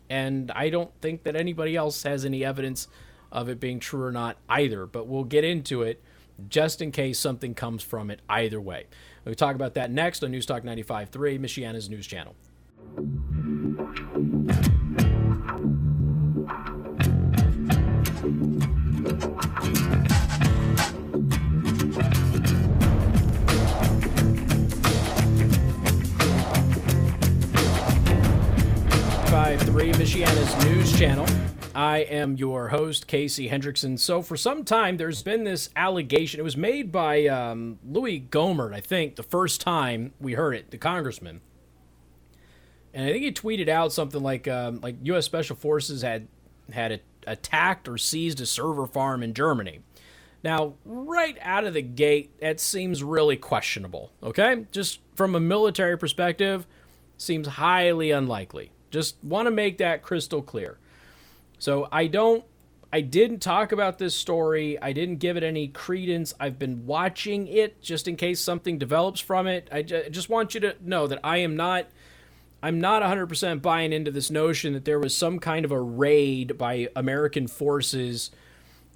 And 0.10 0.52
I 0.52 0.70
don't 0.70 0.92
think 1.02 1.24
that 1.24 1.36
anybody 1.36 1.76
else 1.76 2.04
has 2.04 2.26
any 2.26 2.44
evidence 2.44 2.88
of 3.32 3.48
it 3.50 3.60
being 3.60 3.80
true 3.80 4.04
or 4.04 4.12
not 4.12 4.38
either, 4.50 4.86
but 4.86 5.08
we'll 5.08 5.24
get 5.24 5.44
into 5.44 5.84
it 5.84 6.02
just 6.48 6.82
in 6.82 6.92
case 6.92 7.20
something 7.20 7.54
comes 7.54 7.84
from 7.84 8.10
it 8.10 8.22
either 8.30 8.60
way. 8.60 8.86
We'll 9.26 9.36
talk 9.36 9.56
about 9.56 9.74
that 9.76 9.92
next 9.92 10.24
on 10.24 10.32
News 10.32 10.46
Talk 10.46 10.64
95.3, 10.64 11.40
Michiana's 11.40 11.90
news 11.90 12.08
channel. 12.08 12.36
1053, 29.50 30.06
Michiana's 30.06 30.66
news 30.66 30.96
channel. 30.96 31.26
I 31.74 32.02
am 32.02 32.36
your 32.36 32.68
host, 32.68 33.08
Casey 33.08 33.50
Hendrickson. 33.50 33.98
So, 33.98 34.22
for 34.22 34.38
some 34.38 34.64
time, 34.64 34.98
there's 34.98 35.24
been 35.24 35.44
this 35.44 35.72
allegation. 35.76 36.40
It 36.40 36.44
was 36.44 36.56
made 36.56 36.92
by 36.92 37.26
um, 37.26 37.80
Louis 37.84 38.20
Gohmert, 38.30 38.76
I 38.76 38.80
think, 38.80 39.16
the 39.16 39.24
first 39.24 39.60
time 39.60 40.14
we 40.20 40.34
heard 40.34 40.54
it, 40.54 40.70
the 40.70 40.78
congressman. 40.78 41.42
And 42.94 43.08
I 43.08 43.12
think 43.12 43.24
he 43.24 43.32
tweeted 43.32 43.70
out 43.70 43.92
something 43.92 44.22
like, 44.22 44.48
um, 44.48 44.82
like 44.82 44.98
U.S. 45.02 45.26
Special 45.26 45.56
Forces 45.56 46.04
had 46.04 46.28
had 46.72 46.92
a, 46.92 47.00
attacked 47.26 47.88
or 47.88 47.98
seized 47.98 48.40
a 48.42 48.46
server 48.46 48.86
farm 48.86 49.24
in 49.24 49.34
Germany. 49.34 49.80
Now, 50.44 50.76
right 50.86 51.40
out 51.42 51.64
of 51.64 51.74
the 51.74 51.82
gate, 51.82 52.40
that 52.40 52.60
seems 52.60 53.02
really 53.02 53.36
questionable. 53.36 54.12
Okay, 54.22 54.68
just 54.72 55.00
from 55.16 55.34
a 55.34 55.40
military 55.40 55.98
perspective, 55.98 56.68
seems 57.18 57.48
highly 57.48 58.12
unlikely. 58.12 58.74
Just 58.92 59.16
want 59.24 59.46
to 59.48 59.52
make 59.52 59.78
that 59.78 60.02
crystal 60.02 60.42
clear. 60.42 60.78
So 61.58 61.88
I 61.92 62.08
don't 62.08 62.44
I 62.92 63.02
didn't 63.02 63.40
talk 63.40 63.72
about 63.72 64.00
this 64.00 64.16
story. 64.16 64.82
I 64.82 64.94
didn't 64.94 65.18
give 65.18 65.38
it 65.38 65.44
any 65.44 65.68
credence. 65.68 66.34
I've 66.40 66.58
been 66.58 66.88
watching 66.88 67.48
it 67.48 67.82
just 67.82 68.08
in 68.08 68.16
case 68.16 68.40
something 68.40 68.80
develops 68.80 69.20
from 69.20 69.46
it. 69.46 69.70
I 69.72 69.84
just 69.84 70.30
want 70.30 70.56
you 70.56 70.60
to 70.62 70.76
know 70.82 71.06
that 71.06 71.20
I 71.24 71.38
am 71.38 71.56
not 71.56 71.86
I'm 72.62 72.82
not 72.82 73.02
100% 73.02 73.62
buying 73.62 73.94
into 73.94 74.12
this 74.12 74.30
notion 74.30 74.74
that 74.74 74.84
there 74.84 75.00
was 75.00 75.16
some 75.16 75.40
kind 75.40 75.64
of 75.64 75.72
a 75.72 75.80
raid 75.80 76.58
by 76.58 76.90
American 76.96 77.48
forces 77.48 78.32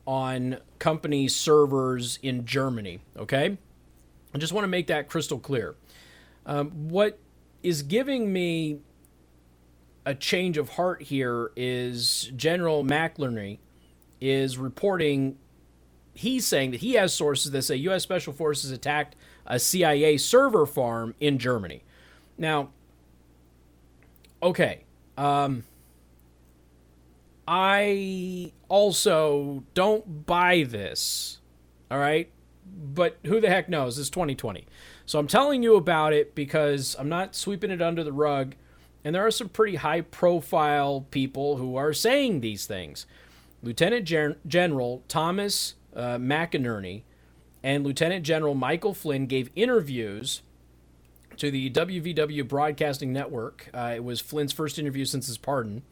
on 0.06 0.58
company 0.80 1.30
servers 1.30 2.20
in 2.22 2.46
Germany, 2.46 3.00
okay? 3.16 3.58
I 4.34 4.38
just 4.38 4.52
want 4.52 4.66
to 4.66 4.70
make 4.70 4.88
that 4.88 5.08
crystal 5.08 5.40
clear. 5.40 5.76
Um, 6.46 6.90
what 6.90 7.20
is 7.62 7.84
giving 7.84 8.34
me 8.34 8.80
a 10.06 10.14
change 10.14 10.58
of 10.58 10.70
heart 10.70 11.04
here 11.04 11.52
is 11.56 12.32
General 12.36 12.84
McInerney 12.84 13.60
is 14.20 14.58
reporting. 14.58 15.38
He's 16.14 16.46
saying 16.46 16.72
that 16.72 16.82
he 16.82 16.94
has 16.94 17.14
sources 17.14 17.52
that 17.52 17.62
say 17.64 17.76
U.S. 17.78 18.04
Special 18.04 18.34
Forces 18.34 18.72
attacked 18.72 19.16
a 19.46 19.60
CIA 19.60 20.18
server 20.18 20.66
farm 20.66 21.16
in 21.20 21.38
Germany. 21.38 21.84
Now, 22.38 22.70
okay, 24.42 24.84
um, 25.18 25.64
I 27.48 28.52
also 28.70 29.64
don't 29.74 30.26
buy 30.26 30.64
this. 30.64 31.40
All 31.92 32.00
right, 32.00 32.32
but 32.66 33.18
who 33.26 33.40
the 33.40 33.50
heck 33.50 33.70
knows? 33.70 34.00
It's 34.00 34.10
2020. 34.10 34.66
So 35.06 35.20
I'm 35.20 35.28
telling 35.28 35.64
you 35.64 35.76
about 35.76 36.14
it 36.14 36.34
because 36.34 36.96
I'm 36.98 37.10
not 37.10 37.36
sweeping 37.36 37.72
it 37.72 37.82
under 37.82 38.04
the 38.04 38.14
rug. 38.14 38.56
And 39.04 39.14
there 39.14 39.26
are 39.26 39.32
some 39.32 39.50
pretty 39.50 39.78
high 39.78 40.02
profile 40.02 41.06
people 41.12 41.58
who 41.58 41.76
are 41.76 41.94
saying 41.94 42.40
these 42.40 42.66
things. 42.66 43.06
Lieutenant 43.62 44.06
Gen- 44.06 44.36
General 44.48 45.04
Thomas 45.08 45.76
uh, 45.96 46.18
McInerney 46.18 47.04
and 47.64 47.86
Lieutenant 47.86 48.26
General 48.26 48.56
Michael 48.56 48.94
Flynn 48.94 49.26
gave 49.26 49.50
interviews 49.56 50.42
to 51.38 51.50
the 51.50 51.70
WVW 51.70 52.48
Broadcasting 52.48 53.12
Network. 53.14 53.70
Uh, 53.74 53.94
it 53.96 54.04
was 54.04 54.20
Flynn's 54.20 54.54
first 54.54 54.78
interview 54.78 55.06
since 55.06 55.28
his 55.28 55.38
pardon. 55.38 55.84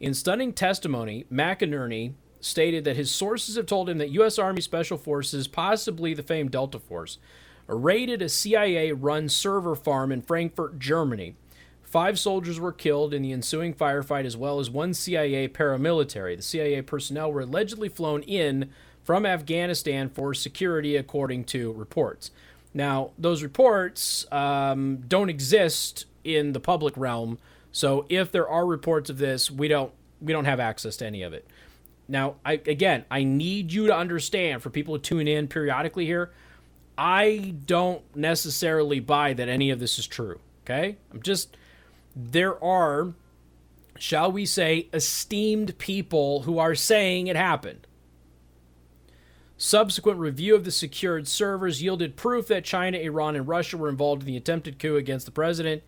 In 0.00 0.14
stunning 0.14 0.52
testimony, 0.52 1.26
McInerney 1.30 2.14
stated 2.40 2.84
that 2.84 2.96
his 2.96 3.10
sources 3.10 3.56
have 3.56 3.66
told 3.66 3.88
him 3.90 3.98
that 3.98 4.10
U.S. 4.10 4.38
Army 4.38 4.60
Special 4.60 4.96
Forces, 4.96 5.48
possibly 5.48 6.14
the 6.14 6.22
famed 6.22 6.52
Delta 6.52 6.78
Force, 6.78 7.18
raided 7.66 8.22
a 8.22 8.28
CIA 8.28 8.92
run 8.92 9.28
server 9.28 9.74
farm 9.74 10.12
in 10.12 10.22
Frankfurt, 10.22 10.78
Germany 10.78 11.34
Five 11.88 12.18
soldiers 12.18 12.60
were 12.60 12.72
killed 12.72 13.14
in 13.14 13.22
the 13.22 13.32
ensuing 13.32 13.72
firefight, 13.72 14.26
as 14.26 14.36
well 14.36 14.60
as 14.60 14.68
one 14.68 14.92
CIA 14.92 15.48
paramilitary. 15.48 16.36
The 16.36 16.42
CIA 16.42 16.82
personnel 16.82 17.32
were 17.32 17.40
allegedly 17.40 17.88
flown 17.88 18.22
in 18.22 18.70
from 19.02 19.24
Afghanistan 19.24 20.10
for 20.10 20.34
security, 20.34 20.96
according 20.96 21.44
to 21.44 21.72
reports. 21.72 22.30
Now, 22.74 23.12
those 23.16 23.42
reports 23.42 24.30
um, 24.30 24.98
don't 25.08 25.30
exist 25.30 26.04
in 26.24 26.52
the 26.52 26.60
public 26.60 26.94
realm, 26.94 27.38
so 27.72 28.04
if 28.10 28.30
there 28.30 28.46
are 28.46 28.66
reports 28.66 29.08
of 29.08 29.16
this, 29.16 29.50
we 29.50 29.66
don't 29.66 29.92
we 30.20 30.32
don't 30.32 30.44
have 30.44 30.60
access 30.60 30.96
to 30.98 31.06
any 31.06 31.22
of 31.22 31.32
it. 31.32 31.46
Now, 32.06 32.34
I, 32.44 32.54
again, 32.66 33.06
I 33.10 33.24
need 33.24 33.72
you 33.72 33.86
to 33.86 33.96
understand 33.96 34.62
for 34.62 34.68
people 34.68 34.94
who 34.94 35.00
tune 35.00 35.28
in 35.28 35.48
periodically 35.48 36.04
here, 36.04 36.32
I 36.98 37.54
don't 37.64 38.02
necessarily 38.14 39.00
buy 39.00 39.32
that 39.32 39.48
any 39.48 39.70
of 39.70 39.80
this 39.80 39.98
is 39.98 40.06
true. 40.06 40.40
Okay, 40.64 40.96
I'm 41.10 41.22
just 41.22 41.56
there 42.20 42.62
are, 42.62 43.14
shall 43.96 44.32
we 44.32 44.44
say, 44.44 44.88
esteemed 44.92 45.78
people 45.78 46.42
who 46.42 46.58
are 46.58 46.74
saying 46.74 47.28
it 47.28 47.36
happened. 47.36 47.86
Subsequent 49.56 50.18
review 50.18 50.56
of 50.56 50.64
the 50.64 50.72
secured 50.72 51.28
servers 51.28 51.80
yielded 51.82 52.16
proof 52.16 52.48
that 52.48 52.64
China, 52.64 52.98
Iran, 52.98 53.36
and 53.36 53.46
Russia 53.46 53.76
were 53.76 53.88
involved 53.88 54.22
in 54.22 54.26
the 54.26 54.36
attempted 54.36 54.78
coup 54.78 54.96
against 54.96 55.26
the 55.26 55.32
president. 55.32 55.82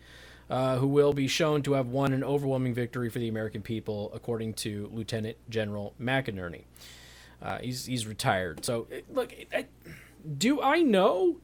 uh, 0.51 0.77
who 0.77 0.87
will 0.87 1.13
be 1.13 1.27
shown 1.27 1.63
to 1.63 1.73
have 1.73 1.87
won 1.87 2.11
an 2.11 2.23
overwhelming 2.25 2.73
victory 2.73 3.09
for 3.09 3.19
the 3.19 3.29
American 3.29 3.61
people, 3.61 4.11
according 4.13 4.53
to 4.53 4.89
Lieutenant 4.93 5.37
General 5.49 5.93
McInerney. 5.99 6.63
Uh, 7.41 7.59
he's 7.59 7.85
he's 7.85 8.05
retired. 8.05 8.65
So 8.65 8.87
look, 9.09 9.33
I, 9.53 9.65
do 10.37 10.61
I 10.61 10.81
know? 10.81 11.37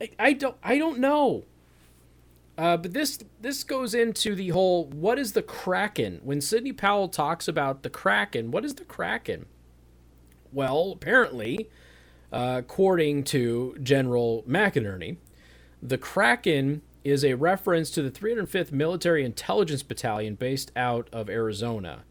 I, 0.00 0.10
I, 0.18 0.32
don't. 0.34 0.56
I 0.62 0.76
don't 0.78 0.98
know. 0.98 1.44
Uh, 2.56 2.76
but 2.76 2.92
this 2.92 3.18
this 3.40 3.64
goes 3.64 3.94
into 3.94 4.34
the 4.34 4.50
whole 4.50 4.86
what 4.86 5.18
is 5.18 5.32
the 5.32 5.42
Kraken? 5.42 6.20
When 6.22 6.40
Sidney 6.40 6.72
Powell 6.72 7.08
talks 7.08 7.48
about 7.48 7.82
the 7.82 7.90
Kraken, 7.90 8.50
what 8.50 8.64
is 8.64 8.74
the 8.74 8.84
Kraken? 8.84 9.46
Well, 10.52 10.92
apparently, 10.92 11.68
uh, 12.32 12.56
according 12.58 13.24
to 13.24 13.76
General 13.82 14.44
McInerney, 14.48 15.16
the 15.82 15.98
Kraken 15.98 16.82
is 17.02 17.24
a 17.24 17.34
reference 17.34 17.90
to 17.90 18.02
the 18.02 18.10
305th 18.10 18.72
Military 18.72 19.24
Intelligence 19.24 19.82
Battalion 19.82 20.36
based 20.36 20.70
out 20.76 21.08
of 21.12 21.28
Arizona. 21.28 22.04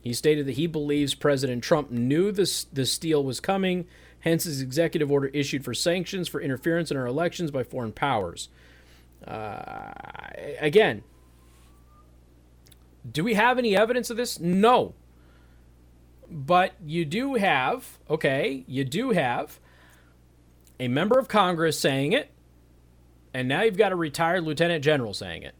He 0.00 0.12
stated 0.12 0.46
that 0.46 0.52
he 0.52 0.66
believes 0.66 1.14
President 1.14 1.62
Trump 1.62 1.90
knew 1.90 2.32
this 2.32 2.64
this 2.64 2.96
deal 2.96 3.22
was 3.22 3.40
coming, 3.40 3.86
hence 4.20 4.44
his 4.44 4.62
executive 4.62 5.10
order 5.10 5.28
issued 5.28 5.62
for 5.62 5.74
sanctions 5.74 6.26
for 6.26 6.40
interference 6.40 6.90
in 6.90 6.96
our 6.96 7.06
elections 7.06 7.50
by 7.50 7.62
foreign 7.62 7.92
powers. 7.92 8.48
Uh, 9.24 9.92
again, 10.60 11.02
do 13.10 13.22
we 13.22 13.34
have 13.34 13.58
any 13.58 13.76
evidence 13.76 14.10
of 14.10 14.16
this? 14.16 14.40
No. 14.40 14.94
But 16.28 16.72
you 16.84 17.04
do 17.04 17.34
have, 17.34 17.98
okay, 18.10 18.64
you 18.66 18.84
do 18.84 19.10
have 19.10 19.60
a 20.80 20.88
member 20.88 21.18
of 21.18 21.28
Congress 21.28 21.78
saying 21.78 22.12
it, 22.12 22.30
and 23.32 23.48
now 23.48 23.62
you've 23.62 23.76
got 23.76 23.92
a 23.92 23.96
retired 23.96 24.44
lieutenant 24.44 24.82
general 24.82 25.14
saying 25.14 25.42
it. 25.42 25.54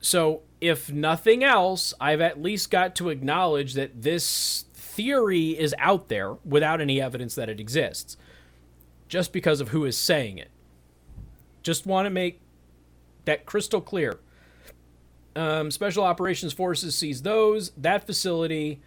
So, 0.00 0.42
if 0.60 0.90
nothing 0.90 1.44
else, 1.44 1.92
I've 2.00 2.20
at 2.22 2.40
least 2.40 2.70
got 2.70 2.94
to 2.96 3.10
acknowledge 3.10 3.74
that 3.74 4.02
this 4.02 4.64
theory 4.72 5.50
is 5.50 5.74
out 5.78 6.08
there 6.08 6.34
without 6.44 6.80
any 6.80 7.00
evidence 7.00 7.34
that 7.34 7.48
it 7.50 7.60
exists, 7.60 8.16
just 9.08 9.32
because 9.32 9.60
of 9.60 9.68
who 9.68 9.84
is 9.84 9.96
saying 9.96 10.38
it. 10.38 10.50
Just 11.62 11.86
want 11.86 12.06
to 12.06 12.10
make 12.10 12.40
that 13.24 13.46
crystal 13.46 13.80
clear. 13.80 14.18
Um, 15.36 15.70
Special 15.70 16.04
Operations 16.04 16.52
Forces 16.52 16.94
sees 16.94 17.22
those, 17.22 17.70
that 17.76 18.04
facility, 18.04 18.80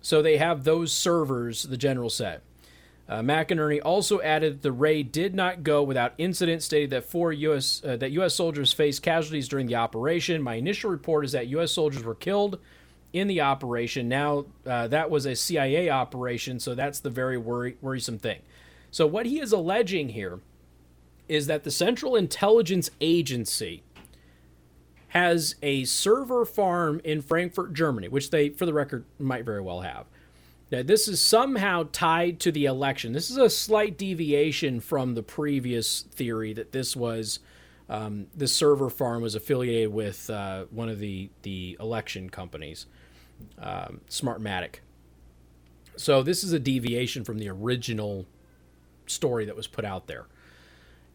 so 0.00 0.22
they 0.22 0.38
have 0.38 0.64
those 0.64 0.92
servers, 0.92 1.64
the 1.64 1.76
general 1.76 2.10
said. 2.10 2.40
Uh, 3.06 3.20
McInerney 3.20 3.80
also 3.84 4.20
added 4.22 4.62
the 4.62 4.72
raid 4.72 5.12
did 5.12 5.34
not 5.34 5.62
go 5.62 5.82
without 5.82 6.14
incident, 6.16 6.62
stated 6.62 6.90
that 6.90 7.04
four 7.04 7.32
U.S. 7.32 7.82
Uh, 7.84 7.96
that 7.98 8.12
U.S. 8.12 8.34
soldiers 8.34 8.72
faced 8.72 9.02
casualties 9.02 9.46
during 9.46 9.66
the 9.66 9.74
operation. 9.74 10.40
My 10.40 10.54
initial 10.54 10.90
report 10.90 11.26
is 11.26 11.32
that 11.32 11.48
U.S. 11.48 11.70
soldiers 11.70 12.02
were 12.02 12.14
killed 12.14 12.58
in 13.12 13.28
the 13.28 13.42
operation. 13.42 14.08
Now 14.08 14.46
uh, 14.66 14.88
that 14.88 15.10
was 15.10 15.26
a 15.26 15.36
CIA 15.36 15.90
operation, 15.90 16.58
so 16.58 16.74
that's 16.74 17.00
the 17.00 17.10
very 17.10 17.36
worry- 17.36 17.76
worrisome 17.82 18.18
thing. 18.18 18.40
So 18.90 19.06
what 19.06 19.26
he 19.26 19.38
is 19.38 19.52
alleging 19.52 20.10
here 20.10 20.40
is 21.28 21.46
that 21.46 21.64
the 21.64 21.70
Central 21.70 22.16
Intelligence 22.16 22.90
Agency 23.00 23.82
has 25.08 25.54
a 25.62 25.84
server 25.84 26.44
farm 26.44 27.00
in 27.04 27.22
Frankfurt, 27.22 27.72
Germany, 27.72 28.08
which 28.08 28.30
they, 28.30 28.48
for 28.48 28.66
the 28.66 28.74
record, 28.74 29.04
might 29.18 29.44
very 29.44 29.60
well 29.60 29.82
have. 29.82 30.06
Now, 30.72 30.82
this 30.82 31.06
is 31.06 31.20
somehow 31.20 31.88
tied 31.92 32.40
to 32.40 32.50
the 32.50 32.64
election. 32.64 33.12
This 33.12 33.30
is 33.30 33.36
a 33.36 33.48
slight 33.48 33.96
deviation 33.96 34.80
from 34.80 35.14
the 35.14 35.22
previous 35.22 36.02
theory 36.02 36.52
that 36.54 36.72
this 36.72 36.96
was 36.96 37.38
um, 37.88 38.26
the 38.34 38.48
server 38.48 38.88
farm 38.90 39.22
was 39.22 39.34
affiliated 39.34 39.92
with 39.92 40.28
uh, 40.30 40.64
one 40.70 40.88
of 40.88 40.98
the 40.98 41.30
the 41.42 41.76
election 41.78 42.30
companies, 42.30 42.86
um, 43.58 44.00
Smartmatic. 44.08 44.76
So 45.96 46.22
this 46.22 46.42
is 46.42 46.52
a 46.52 46.58
deviation 46.58 47.24
from 47.24 47.38
the 47.38 47.48
original 47.50 48.26
story 49.06 49.44
that 49.44 49.54
was 49.54 49.66
put 49.66 49.84
out 49.84 50.06
there. 50.06 50.26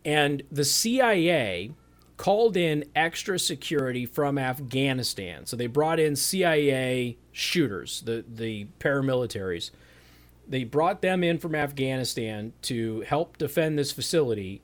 And 0.05 0.43
the 0.51 0.65
CIA 0.65 1.71
called 2.19 2.57
in 2.57 2.83
extra 2.95 3.39
security 3.39 4.05
from 4.05 4.37
Afghanistan. 4.37 5.45
So 5.45 5.55
they 5.55 5.67
brought 5.67 6.01
in 6.01 6.17
CIA 6.17 7.17
shooters, 7.31 8.01
the, 8.01 8.25
the 8.27 8.67
paramilitaries. 8.79 9.71
They 10.45 10.65
brought 10.65 11.01
them 11.01 11.23
in 11.23 11.37
from 11.37 11.55
Afghanistan 11.55 12.51
to 12.63 13.01
help 13.01 13.37
defend 13.37 13.79
this 13.79 13.93
facility. 13.93 14.61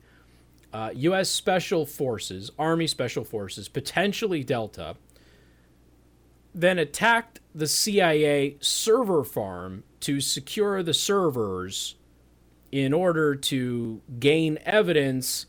Uh, 0.70 0.90
U.S. 0.94 1.30
Special 1.30 1.86
Forces, 1.86 2.50
Army 2.58 2.86
Special 2.86 3.24
Forces, 3.24 3.68
potentially 3.68 4.44
Delta, 4.44 4.96
then 6.54 6.78
attacked 6.78 7.40
the 7.54 7.66
CIA 7.66 8.56
server 8.60 9.24
farm 9.24 9.84
to 10.00 10.20
secure 10.20 10.82
the 10.82 10.92
servers 10.92 11.94
in 12.76 12.92
order 12.92 13.34
to 13.34 14.02
gain 14.18 14.58
evidence 14.66 15.46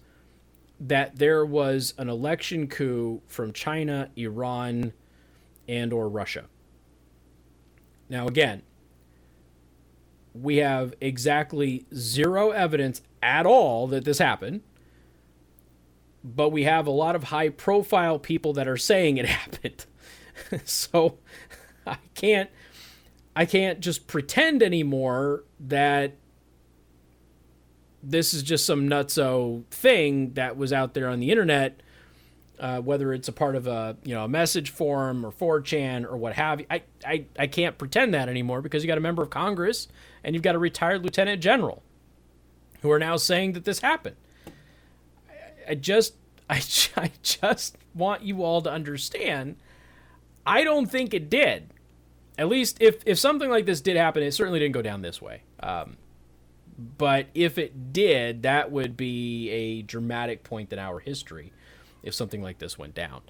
that 0.80 1.18
there 1.18 1.46
was 1.46 1.94
an 1.98 2.08
election 2.08 2.68
coup 2.68 3.22
from 3.28 3.52
China, 3.52 4.10
Iran, 4.16 4.94
and 5.68 5.92
or 5.92 6.08
Russia. 6.08 6.46
Now 8.08 8.28
again, 8.28 8.62
we 10.34 10.58
have 10.58 10.94
exactly 11.02 11.86
zero 11.94 12.52
evidence 12.52 13.02
at 13.22 13.46
all 13.46 13.88
that 13.88 14.06
this 14.06 14.20
happened. 14.20 14.62
But 16.24 16.52
we 16.52 16.64
have 16.64 16.88
a 16.88 16.92
lot 16.92 17.14
of 17.18 17.26
high 17.26 17.50
profile 17.50 18.20
people 18.20 18.54
that 18.54 18.70
are 18.70 18.78
saying 18.78 19.18
it 19.18 19.26
happened. 19.42 19.86
so 20.64 21.18
I 21.86 21.98
can't 22.16 22.50
I 23.36 23.44
can't 23.44 23.82
just 23.82 24.08
pretend 24.08 24.64
anymore 24.64 25.44
that 25.60 26.14
this 28.04 28.34
is 28.34 28.44
just 28.44 28.66
some 28.66 28.88
nutso 28.88 29.64
thing 29.72 30.34
that 30.34 30.58
was 30.58 30.72
out 30.72 30.94
there 30.94 31.10
on 31.10 31.20
the 31.20 31.32
internet, 31.32 31.82
uh, 32.60 32.80
whether 32.80 33.14
it's 33.14 33.28
a 33.28 33.32
part 33.32 33.56
of 33.56 33.68
a 33.68 33.98
you 34.04 34.14
know 34.14 34.24
a 34.24 34.28
message 34.28 34.70
forum 34.70 35.26
or 35.26 35.32
4chan 35.32 36.06
or 36.06 36.18
what 36.18 36.34
have 36.34 36.60
you. 36.60 36.66
I, 36.70 36.84
I, 37.06 37.26
I 37.38 37.48
can't 37.48 37.78
pretend 37.78 38.14
that 38.14 38.30
anymore 38.30 38.62
because 38.62 38.84
you 38.84 38.88
got 38.88 38.98
a 38.98 39.02
member 39.02 39.24
of 39.24 39.30
Congress 39.30 39.88
and 40.24 40.36
you've 40.36 40.44
got 40.44 40.56
a 40.56 40.60
retired 40.60 41.04
lieutenant 41.04 41.42
general 41.42 41.84
who 42.82 42.92
are 42.92 43.00
now 43.00 43.18
saying 43.18 43.54
that 43.54 43.66
this 43.66 43.80
happened. 43.80 44.16
I, 45.30 45.72
I 45.72 45.76
just 45.76 46.16
I, 46.50 46.62
I 46.96 47.12
just 47.24 47.78
want 47.94 48.24
you 48.24 48.44
all 48.44 48.62
to 48.62 48.72
understand. 48.72 49.58
I 50.46 50.64
don't 50.64 50.90
think 50.90 51.14
it 51.14 51.30
did. 51.30 51.74
At 52.38 52.48
least 52.48 52.78
if 52.80 53.02
if 53.06 53.18
something 53.18 53.50
like 53.50 53.66
this 53.66 53.82
did 53.82 53.98
happen, 53.98 54.24
it 54.24 54.32
certainly 54.32 54.60
didn't 54.60 54.74
go 54.74 54.82
down 54.82 55.02
this 55.02 55.22
way. 55.22 55.42
Um, 55.60 55.98
but 56.78 57.28
if 57.34 57.58
it 57.58 57.92
did, 57.92 58.44
that 58.44 58.72
would 58.72 58.96
be 58.96 59.50
a 59.50 59.82
dramatic 59.82 60.44
point 60.44 60.72
in 60.72 60.80
our 60.80 61.00
history 61.00 61.52
if 62.04 62.14
something 62.14 62.42
like 62.42 62.60
this 62.60 62.78
went 62.78 62.94
down. 62.94 63.22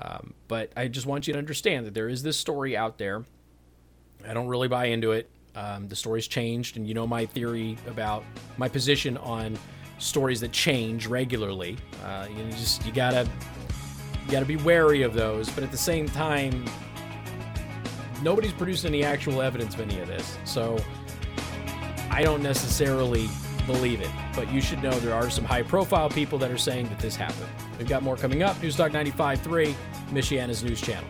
Um, 0.00 0.34
but 0.48 0.72
I 0.76 0.88
just 0.88 1.06
want 1.06 1.26
you 1.26 1.32
to 1.32 1.38
understand 1.38 1.86
that 1.86 1.94
there 1.94 2.08
is 2.08 2.22
this 2.22 2.36
story 2.36 2.76
out 2.76 2.98
there. 2.98 3.24
I 4.28 4.34
don't 4.34 4.48
really 4.48 4.68
buy 4.68 4.86
into 4.86 5.12
it. 5.12 5.30
Um, 5.54 5.88
the 5.88 5.96
story's 5.96 6.28
changed, 6.28 6.76
and 6.76 6.86
you 6.86 6.94
know 6.94 7.06
my 7.06 7.26
theory 7.26 7.76
about 7.86 8.24
my 8.58 8.68
position 8.68 9.16
on 9.16 9.58
stories 9.98 10.40
that 10.40 10.52
change 10.52 11.06
regularly. 11.06 11.76
Uh, 12.04 12.28
you 12.36 12.50
just 12.52 12.84
you 12.86 12.92
gotta 12.92 13.28
you 14.24 14.30
gotta 14.30 14.46
be 14.46 14.56
wary 14.56 15.02
of 15.02 15.14
those, 15.14 15.50
but 15.50 15.64
at 15.64 15.70
the 15.70 15.78
same 15.78 16.08
time, 16.08 16.64
nobody's 18.22 18.52
produced 18.52 18.84
any 18.84 19.02
actual 19.02 19.42
evidence 19.42 19.74
of 19.74 19.80
any 19.80 19.98
of 20.00 20.06
this. 20.06 20.36
So 20.44 20.78
I 22.10 22.22
don't 22.22 22.42
necessarily 22.42 23.28
believe 23.66 24.00
it, 24.00 24.10
but 24.34 24.50
you 24.50 24.60
should 24.60 24.82
know 24.82 24.90
there 25.00 25.14
are 25.14 25.30
some 25.30 25.44
high 25.44 25.62
profile 25.62 26.08
people 26.08 26.38
that 26.38 26.50
are 26.50 26.58
saying 26.58 26.88
that 26.88 26.98
this 26.98 27.14
happened. 27.14 27.48
We've 27.78 27.88
got 27.88 28.02
more 28.02 28.16
coming 28.16 28.42
up. 28.42 28.56
Newstalk 28.56 28.90
95.3, 28.90 29.74
Michiana's 30.10 30.64
news 30.64 30.80
channel. 30.80 31.08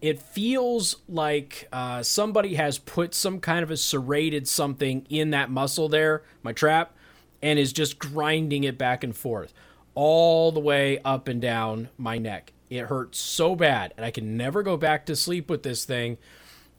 It 0.00 0.20
feels 0.20 0.96
like 1.08 1.68
uh, 1.72 2.02
somebody 2.02 2.54
has 2.54 2.78
put 2.78 3.14
some 3.14 3.40
kind 3.40 3.62
of 3.62 3.70
a 3.70 3.76
serrated 3.76 4.48
something 4.48 5.06
in 5.08 5.30
that 5.30 5.50
muscle 5.50 5.88
there, 5.88 6.22
my 6.42 6.52
trap, 6.52 6.94
and 7.40 7.58
is 7.58 7.72
just 7.72 7.98
grinding 7.98 8.64
it 8.64 8.78
back 8.78 9.04
and 9.04 9.16
forth 9.16 9.52
all 9.94 10.52
the 10.52 10.60
way 10.60 10.98
up 11.04 11.28
and 11.28 11.40
down 11.40 11.88
my 11.98 12.18
neck. 12.18 12.52
It 12.70 12.86
hurts 12.86 13.18
so 13.18 13.54
bad, 13.54 13.92
and 13.96 14.06
I 14.06 14.10
can 14.10 14.36
never 14.36 14.62
go 14.62 14.76
back 14.76 15.06
to 15.06 15.16
sleep 15.16 15.50
with 15.50 15.62
this 15.62 15.84
thing 15.84 16.16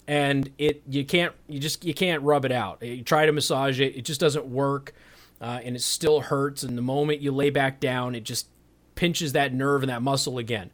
and 0.07 0.49
it 0.57 0.83
you 0.87 1.05
can't 1.05 1.33
you 1.47 1.59
just 1.59 1.83
you 1.83 1.93
can't 1.93 2.23
rub 2.23 2.45
it 2.45 2.51
out. 2.51 2.81
You 2.81 3.03
try 3.03 3.25
to 3.25 3.31
massage 3.31 3.79
it, 3.79 3.95
it 3.95 4.05
just 4.05 4.19
doesn't 4.19 4.45
work, 4.45 4.93
uh, 5.41 5.59
and 5.63 5.75
it 5.75 5.81
still 5.81 6.21
hurts. 6.21 6.63
And 6.63 6.77
the 6.77 6.81
moment 6.81 7.21
you 7.21 7.31
lay 7.31 7.49
back 7.49 7.79
down, 7.79 8.15
it 8.15 8.23
just 8.23 8.47
pinches 8.95 9.33
that 9.33 9.53
nerve 9.53 9.83
and 9.83 9.89
that 9.89 10.01
muscle 10.01 10.37
again. 10.37 10.71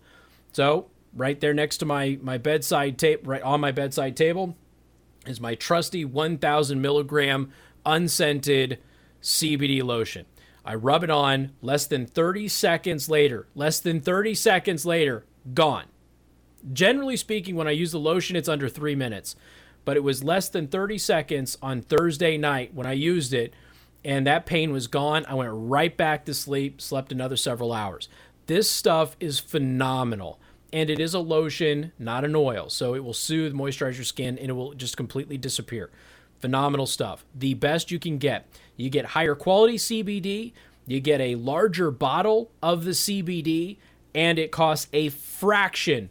So 0.52 0.88
right 1.14 1.40
there 1.40 1.54
next 1.54 1.78
to 1.78 1.86
my 1.86 2.18
my 2.22 2.38
bedside 2.38 2.98
tape, 2.98 3.28
right 3.28 3.42
on 3.42 3.62
my 3.62 3.72
bedside 3.72 4.16
table, 4.18 4.56
is 5.26 5.40
my 5.40 5.56
trusty 5.56 6.06
1,000 6.06 6.82
milligram 6.82 7.52
unscented 7.86 8.80
CBD 9.22 9.84
lotion. 9.84 10.26
I 10.66 10.76
rub 10.76 11.04
it 11.04 11.10
on 11.10 11.54
less 11.62 11.88
than 11.88 12.06
30 12.06 12.48
seconds 12.48 13.10
later. 13.10 13.48
Less 13.56 13.80
than 13.80 14.02
30 14.02 14.36
seconds 14.36 14.86
later, 14.86 15.26
gone. 15.54 15.86
Generally 16.74 17.18
speaking, 17.18 17.56
when 17.56 17.68
I 17.68 17.72
use 17.72 17.92
the 17.92 18.00
lotion, 18.00 18.36
it's 18.36 18.50
under 18.50 18.70
three 18.70 18.96
minutes, 18.96 19.36
but 19.86 19.98
it 19.98 20.04
was 20.04 20.24
less 20.24 20.50
than 20.50 20.68
30 20.68 20.98
seconds 20.98 21.58
on 21.62 21.82
Thursday 21.82 22.38
night 22.38 22.74
when 22.74 22.86
I 22.86 22.94
used 22.94 23.34
it, 23.34 23.54
and 24.04 24.26
that 24.28 24.46
pain 24.46 24.72
was 24.72 24.88
gone. 24.88 25.26
I 25.28 25.34
went 25.34 25.52
right 25.54 25.96
back 25.96 26.26
to 26.26 26.34
sleep, 26.34 26.82
slept 26.82 27.12
another 27.12 27.36
several 27.36 27.74
hours. 27.74 28.10
This 28.48 28.70
stuff 28.70 29.16
is 29.20 29.40
phenomenal. 29.40 30.40
And 30.72 30.90
it 30.90 31.00
is 31.00 31.14
a 31.14 31.20
lotion, 31.20 31.92
not 31.98 32.24
an 32.24 32.36
oil. 32.36 32.70
So 32.70 32.94
it 32.94 33.04
will 33.04 33.14
soothe, 33.14 33.54
moisturize 33.54 33.96
your 33.96 34.04
skin, 34.04 34.38
and 34.38 34.50
it 34.50 34.54
will 34.54 34.74
just 34.74 34.98
completely 34.98 35.38
disappear. 35.38 35.90
Phenomenal 36.40 36.86
stuff. 36.86 37.26
The 37.34 37.56
best 37.56 37.92
you 37.92 38.00
can 38.00 38.18
get. 38.18 38.48
You 38.78 38.90
get 38.90 39.06
higher 39.06 39.36
quality 39.36 39.78
CBD, 39.78 40.54
you 40.86 41.00
get 41.00 41.22
a 41.22 41.36
larger 41.36 41.92
bottle 41.92 42.52
of 42.64 42.86
the 42.86 42.92
CBD, 42.92 43.78
and 44.16 44.40
it 44.40 44.52
costs 44.52 44.88
a 44.94 45.10
fraction 45.10 46.10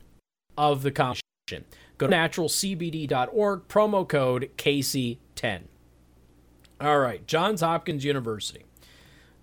of 0.59 0.83
the 0.83 0.91
competition. 0.91 1.65
Go 1.97 2.09
to 2.09 2.15
naturalcbd.org, 2.15 3.69
promo 3.69 4.07
code 4.07 4.51
KC10. 4.59 5.63
All 6.81 6.99
right, 6.99 7.27
Johns 7.27 7.61
Hopkins 7.61 8.05
University. 8.05 8.65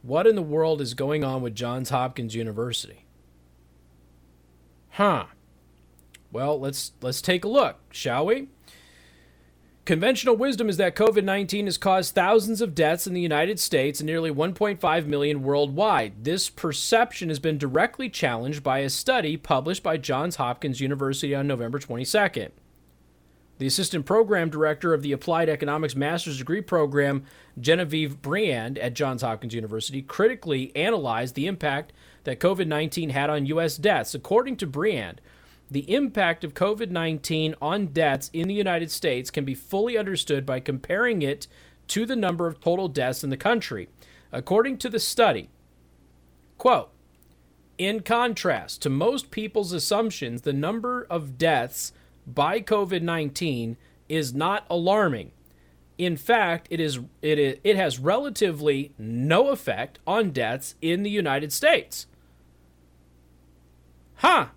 What 0.03 0.27
in 0.27 0.35
the 0.35 0.41
world 0.41 0.81
is 0.81 0.93
going 0.93 1.23
on 1.23 1.41
with 1.41 1.55
Johns 1.55 1.89
Hopkins 1.89 2.35
University? 2.35 3.05
Huh. 4.91 5.25
Well, 6.31 6.59
let's 6.59 6.93
let's 7.01 7.21
take 7.21 7.43
a 7.43 7.49
look, 7.49 7.79
shall 7.91 8.25
we? 8.27 8.49
Conventional 9.85 10.35
wisdom 10.35 10.67
is 10.67 10.77
that 10.77 10.95
COVID 10.95 11.23
19 11.23 11.67
has 11.67 11.77
caused 11.77 12.15
thousands 12.15 12.59
of 12.59 12.73
deaths 12.73 13.05
in 13.05 13.13
the 13.13 13.21
United 13.21 13.59
States 13.59 13.99
and 13.99 14.07
nearly 14.07 14.31
1.5 14.31 15.05
million 15.05 15.43
worldwide. 15.43 16.23
This 16.23 16.49
perception 16.49 17.29
has 17.29 17.37
been 17.37 17.59
directly 17.59 18.09
challenged 18.09 18.63
by 18.63 18.79
a 18.79 18.89
study 18.89 19.37
published 19.37 19.83
by 19.83 19.97
Johns 19.97 20.37
Hopkins 20.37 20.81
University 20.81 21.35
on 21.35 21.45
November 21.45 21.77
22nd. 21.77 22.49
The 23.59 23.67
assistant 23.67 24.07
program 24.07 24.49
director 24.49 24.91
of 24.91 25.03
the 25.03 25.11
Applied 25.11 25.49
Economics 25.49 25.95
Master's 25.95 26.39
Degree 26.39 26.61
Program, 26.61 27.23
Genevieve 27.59 28.23
Briand 28.23 28.79
at 28.79 28.95
Johns 28.95 29.21
Hopkins 29.21 29.53
University, 29.53 30.01
critically 30.01 30.75
analyzed 30.75 31.35
the 31.35 31.45
impact 31.45 31.93
that 32.23 32.39
COVID 32.39 32.65
19 32.65 33.11
had 33.11 33.29
on 33.29 33.45
U.S. 33.45 33.77
deaths. 33.77 34.15
According 34.15 34.57
to 34.57 34.65
Briand, 34.65 35.21
the 35.69 35.91
impact 35.93 36.43
of 36.43 36.53
COVID 36.53 36.91
19 36.91 37.55
on 37.61 37.87
deaths 37.87 38.29
in 38.33 38.47
the 38.47 38.53
United 38.53 38.91
States 38.91 39.31
can 39.31 39.45
be 39.45 39.55
fully 39.55 39.97
understood 39.97 40.45
by 40.45 40.59
comparing 40.59 41.21
it 41.21 41.47
to 41.87 42.05
the 42.05 42.15
number 42.15 42.47
of 42.47 42.59
total 42.59 42.87
deaths 42.87 43.23
in 43.23 43.29
the 43.29 43.37
country. 43.37 43.89
According 44.31 44.77
to 44.79 44.89
the 44.89 44.99
study, 44.99 45.49
quote, 46.57 46.89
in 47.77 48.01
contrast 48.01 48.81
to 48.83 48.89
most 48.89 49.31
people's 49.31 49.73
assumptions, 49.73 50.41
the 50.41 50.53
number 50.53 51.05
of 51.09 51.37
deaths 51.37 51.93
by 52.25 52.61
COVID 52.61 53.01
19 53.01 53.77
is 54.07 54.33
not 54.33 54.65
alarming. 54.69 55.31
In 55.97 56.17
fact, 56.17 56.67
it, 56.69 56.79
is, 56.79 56.99
it, 57.21 57.39
is, 57.39 57.57
it 57.63 57.75
has 57.77 57.99
relatively 57.99 58.93
no 58.97 59.49
effect 59.49 59.99
on 60.05 60.31
deaths 60.31 60.75
in 60.81 61.03
the 61.03 61.09
United 61.09 61.53
States. 61.53 62.07
Huh. 64.15 64.47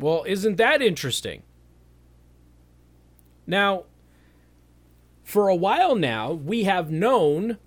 Well, 0.00 0.24
isn't 0.26 0.56
that 0.56 0.80
interesting? 0.80 1.42
Now, 3.46 3.84
for 5.24 5.48
a 5.48 5.54
while 5.54 5.94
now, 5.94 6.32
we 6.32 6.64
have 6.64 6.90
known 6.90 7.58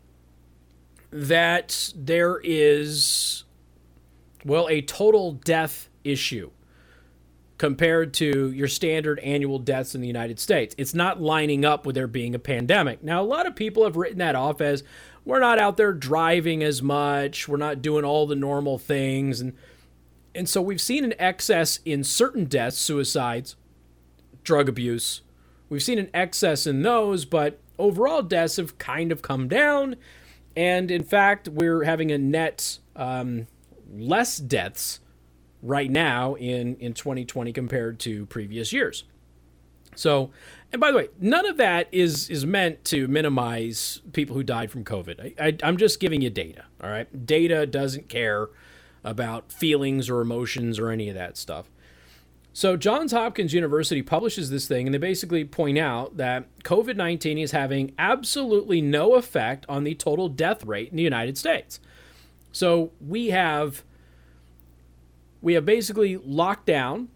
that 1.12 1.94
there 1.96 2.42
is, 2.44 3.44
well, 4.44 4.68
a 4.68 4.82
total 4.82 5.34
death 5.34 5.90
issue 6.04 6.50
compared 7.60 8.16
to 8.16 8.52
your 8.52 8.68
standard 8.68 9.20
annual 9.20 9.60
deaths 9.60 9.94
in 9.94 10.02
the 10.02 10.08
United 10.08 10.40
States. 10.40 10.74
It's 10.76 10.96
not 10.96 11.22
lining 11.22 11.64
up 11.64 11.86
with 11.86 11.94
there 11.94 12.08
being 12.08 12.34
a 12.34 12.40
pandemic. 12.40 13.04
Now, 13.04 13.22
a 13.22 13.24
lot 13.24 13.46
of 13.46 13.56
people 13.56 13.84
have 13.84 13.96
written 13.96 14.18
that 14.18 14.36
off 14.36 14.60
as 14.60 14.84
we're 15.24 15.40
not 15.40 15.60
out 15.60 15.78
there 15.78 15.94
driving 15.94 16.64
as 16.64 16.82
much, 16.82 17.48
we're 17.48 17.58
not 17.58 17.84
doing 17.84 18.04
all 18.04 18.26
the 18.26 18.36
normal 18.36 18.80
things, 18.80 19.40
and 19.40 19.54
and 20.36 20.50
so 20.50 20.62
we've 20.62 20.82
seen 20.82 21.04
an 21.04 21.14
excess 21.20 21.80
in 21.86 22.04
certain 22.04 22.46
deaths, 22.46 22.78
suicides, 22.78 23.56
drug 24.44 24.68
abuse. 24.68 25.22
We've 25.70 25.84
seen 25.84 26.00
an 26.00 26.10
excess 26.14 26.68
in 26.68 26.82
those, 26.82 27.26
but 27.26 27.60
overall 27.78 28.22
deaths 28.22 28.58
have 28.58 28.78
kind 28.78 29.12
of 29.12 29.22
come 29.22 29.48
down. 29.48 29.96
And 30.56 30.92
in 30.92 31.04
fact, 31.04 31.48
we're 31.48 31.84
having 31.84 32.12
a 32.12 32.18
net 32.18 32.80
um, 32.96 33.48
less 33.92 34.38
deaths 34.38 35.00
right 35.62 35.90
now 35.90 36.36
in, 36.36 36.76
in 36.76 36.94
2020 36.94 37.54
compared 37.54 38.00
to 38.00 38.26
previous 38.28 38.74
years. 38.74 39.06
So, 39.96 40.32
and 40.72 40.82
by 40.82 40.92
the 40.92 40.98
way, 40.98 41.10
none 41.20 41.46
of 41.46 41.58
that 41.58 41.88
is 41.92 42.28
is 42.30 42.48
meant 42.48 42.84
to 42.86 43.08
minimize 43.08 44.02
people 44.12 44.36
who 44.36 44.42
died 44.44 44.72
from 44.72 44.84
COVID. 44.84 45.36
I, 45.40 45.48
I, 45.48 45.58
I'm 45.62 45.78
just 45.78 46.00
giving 46.00 46.22
you 46.22 46.32
data. 46.32 46.66
All 46.82 46.90
right, 46.90 47.26
data 47.26 47.68
doesn't 47.68 48.10
care 48.10 48.50
about 49.04 49.52
feelings 49.52 50.10
or 50.10 50.22
emotions 50.22 50.80
or 50.80 50.90
any 50.90 51.10
of 51.10 51.16
that 51.16 51.38
stuff. 51.38 51.70
So, 52.56 52.78
Johns 52.78 53.12
Hopkins 53.12 53.52
University 53.52 54.04
publishes 54.04 54.52
this 54.52 54.68
thing, 54.68 54.86
and 54.86 54.94
they 54.94 55.00
basically 55.00 55.44
point 55.44 55.80
out 55.80 56.18
that 56.18 56.46
COVID 56.60 56.96
19 56.96 57.40
is 57.40 57.52
having 57.52 57.94
absolutely 57.98 58.80
no 58.80 59.16
effect 59.16 59.66
on 59.68 59.84
the 59.84 59.96
total 59.96 60.30
death 60.30 60.64
rate 60.64 60.92
in 60.92 60.98
the 60.98 61.04
United 61.04 61.36
States. 61.36 61.80
So, 62.52 62.92
we 63.02 63.30
have 63.30 63.84
we 65.42 65.56
have 65.56 65.66
basically 65.66 66.18
locked 66.18 66.68
down 66.68 67.10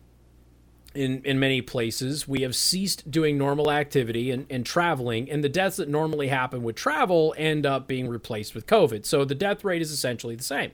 in, 0.96 1.22
in 1.24 1.40
many 1.40 1.62
places. 1.62 2.28
We 2.28 2.42
have 2.42 2.56
ceased 2.56 3.10
doing 3.10 3.38
normal 3.38 3.72
activity 3.72 4.32
and, 4.32 4.48
and 4.50 4.66
traveling, 4.66 5.30
and 5.30 5.44
the 5.44 5.50
deaths 5.50 5.78
that 5.78 5.88
normally 5.88 6.30
happen 6.30 6.64
with 6.64 6.76
travel 6.76 7.36
end 7.38 7.66
up 7.66 7.88
being 7.88 8.08
replaced 8.08 8.56
with 8.56 8.66
COVID. 8.66 9.06
So 9.06 9.24
the 9.24 9.36
death 9.36 9.64
rate 9.64 9.84
is 9.84 9.92
essentially 9.92 10.36
the 10.36 10.44
same. 10.44 10.72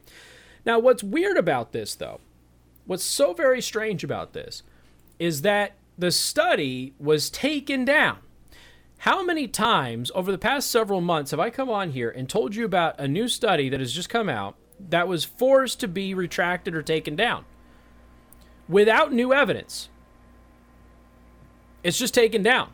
Now, 0.65 0.80
what's 0.80 1.04
weird 1.04 1.38
about 1.38 1.71
this, 1.71 1.95
though, 1.95 2.19
what's 2.86 3.04
so 3.04 3.34
very 3.34 3.62
strange 3.62 4.04
about 4.04 4.34
this, 4.34 4.63
is 5.19 5.41
that 5.41 5.73
the 5.97 6.12
study 6.12 6.93
was 6.99 7.30
taken 7.30 7.86
down. 7.86 8.19
How 8.99 9.23
many 9.23 9.47
times 9.47 10.12
over 10.15 10.32
the 10.32 10.38
past 10.38 10.71
several 10.71 11.02
months 11.02 11.32
have 11.32 11.39
I 11.39 11.49
come 11.49 11.69
on 11.69 11.91
here 11.91 12.10
and 12.10 12.30
told 12.30 12.56
you 12.56 12.63
about 12.63 12.99
a 12.99 13.08
new 13.08 13.28
study 13.28 13.67
that 13.69 13.82
has 13.82 13.91
just 13.91 14.10
come 14.10 14.30
out 14.30 14.56
that 14.80 15.08
was 15.08 15.26
forced 15.26 15.80
to 15.82 15.88
be 15.88 16.13
retracted 16.13 16.73
or 16.73 16.82
taken 16.82 17.15
down 17.15 17.45
without 18.69 19.12
new 19.12 19.34
evidence? 19.34 19.89
It's 21.84 21.99
just 21.99 22.13
taken 22.13 22.41
down. 22.41 22.71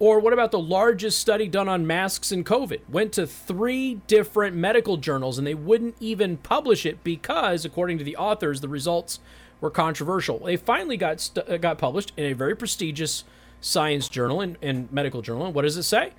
Or 0.00 0.20
what 0.20 0.32
about 0.32 0.52
the 0.52 0.60
largest 0.60 1.18
study 1.18 1.48
done 1.48 1.68
on 1.68 1.86
masks 1.86 2.30
and 2.30 2.46
COVID? 2.46 2.80
Went 2.88 3.12
to 3.14 3.26
three 3.26 3.96
different 4.06 4.54
medical 4.54 4.96
journals 4.96 5.38
and 5.38 5.46
they 5.46 5.54
wouldn't 5.54 5.96
even 5.98 6.36
publish 6.36 6.86
it 6.86 7.02
because, 7.02 7.64
according 7.64 7.98
to 7.98 8.04
the 8.04 8.16
authors, 8.16 8.60
the 8.60 8.68
results 8.68 9.18
were 9.60 9.70
controversial. 9.70 10.38
They 10.38 10.56
finally 10.56 10.96
got 10.96 11.20
st- 11.20 11.48
uh, 11.48 11.56
got 11.56 11.78
published 11.78 12.12
in 12.16 12.26
a 12.26 12.32
very 12.32 12.54
prestigious 12.54 13.24
science 13.60 14.08
journal 14.08 14.40
and, 14.40 14.56
and 14.62 14.90
medical 14.92 15.20
journal. 15.20 15.46
And 15.46 15.54
what 15.54 15.62
does 15.62 15.76
it 15.76 15.82
say? 15.82 16.12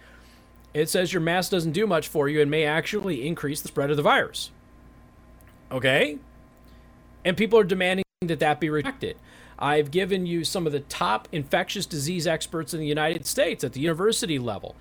It 0.74 0.90
says 0.90 1.14
your 1.14 1.22
mask 1.22 1.52
doesn't 1.52 1.72
do 1.72 1.88
much 1.88 2.10
for 2.10 2.28
you 2.28 2.42
and 2.42 2.52
may 2.52 2.66
actually 2.66 3.26
increase 3.26 3.62
the 3.62 3.70
spread 3.70 3.90
of 3.92 3.98
the 3.98 4.04
virus. 4.04 4.52
Okay? 5.72 6.20
And 7.24 7.38
people 7.38 7.58
are 7.58 7.64
demanding 7.64 8.04
that 8.22 8.40
that 8.40 8.60
be 8.60 8.70
retracted. 8.70 9.16
I've 9.60 9.92
given 9.92 10.26
you 10.26 10.46
some 10.46 10.66
of 10.66 10.72
the 10.72 10.80
top 10.80 11.28
infectious 11.34 11.86
disease 11.86 12.26
experts 12.26 12.74
in 12.74 12.80
the 12.80 12.88
United 12.88 13.26
States 13.26 13.64
at 13.64 13.74
the 13.74 13.82
university 13.82 14.40
level. 14.40 14.76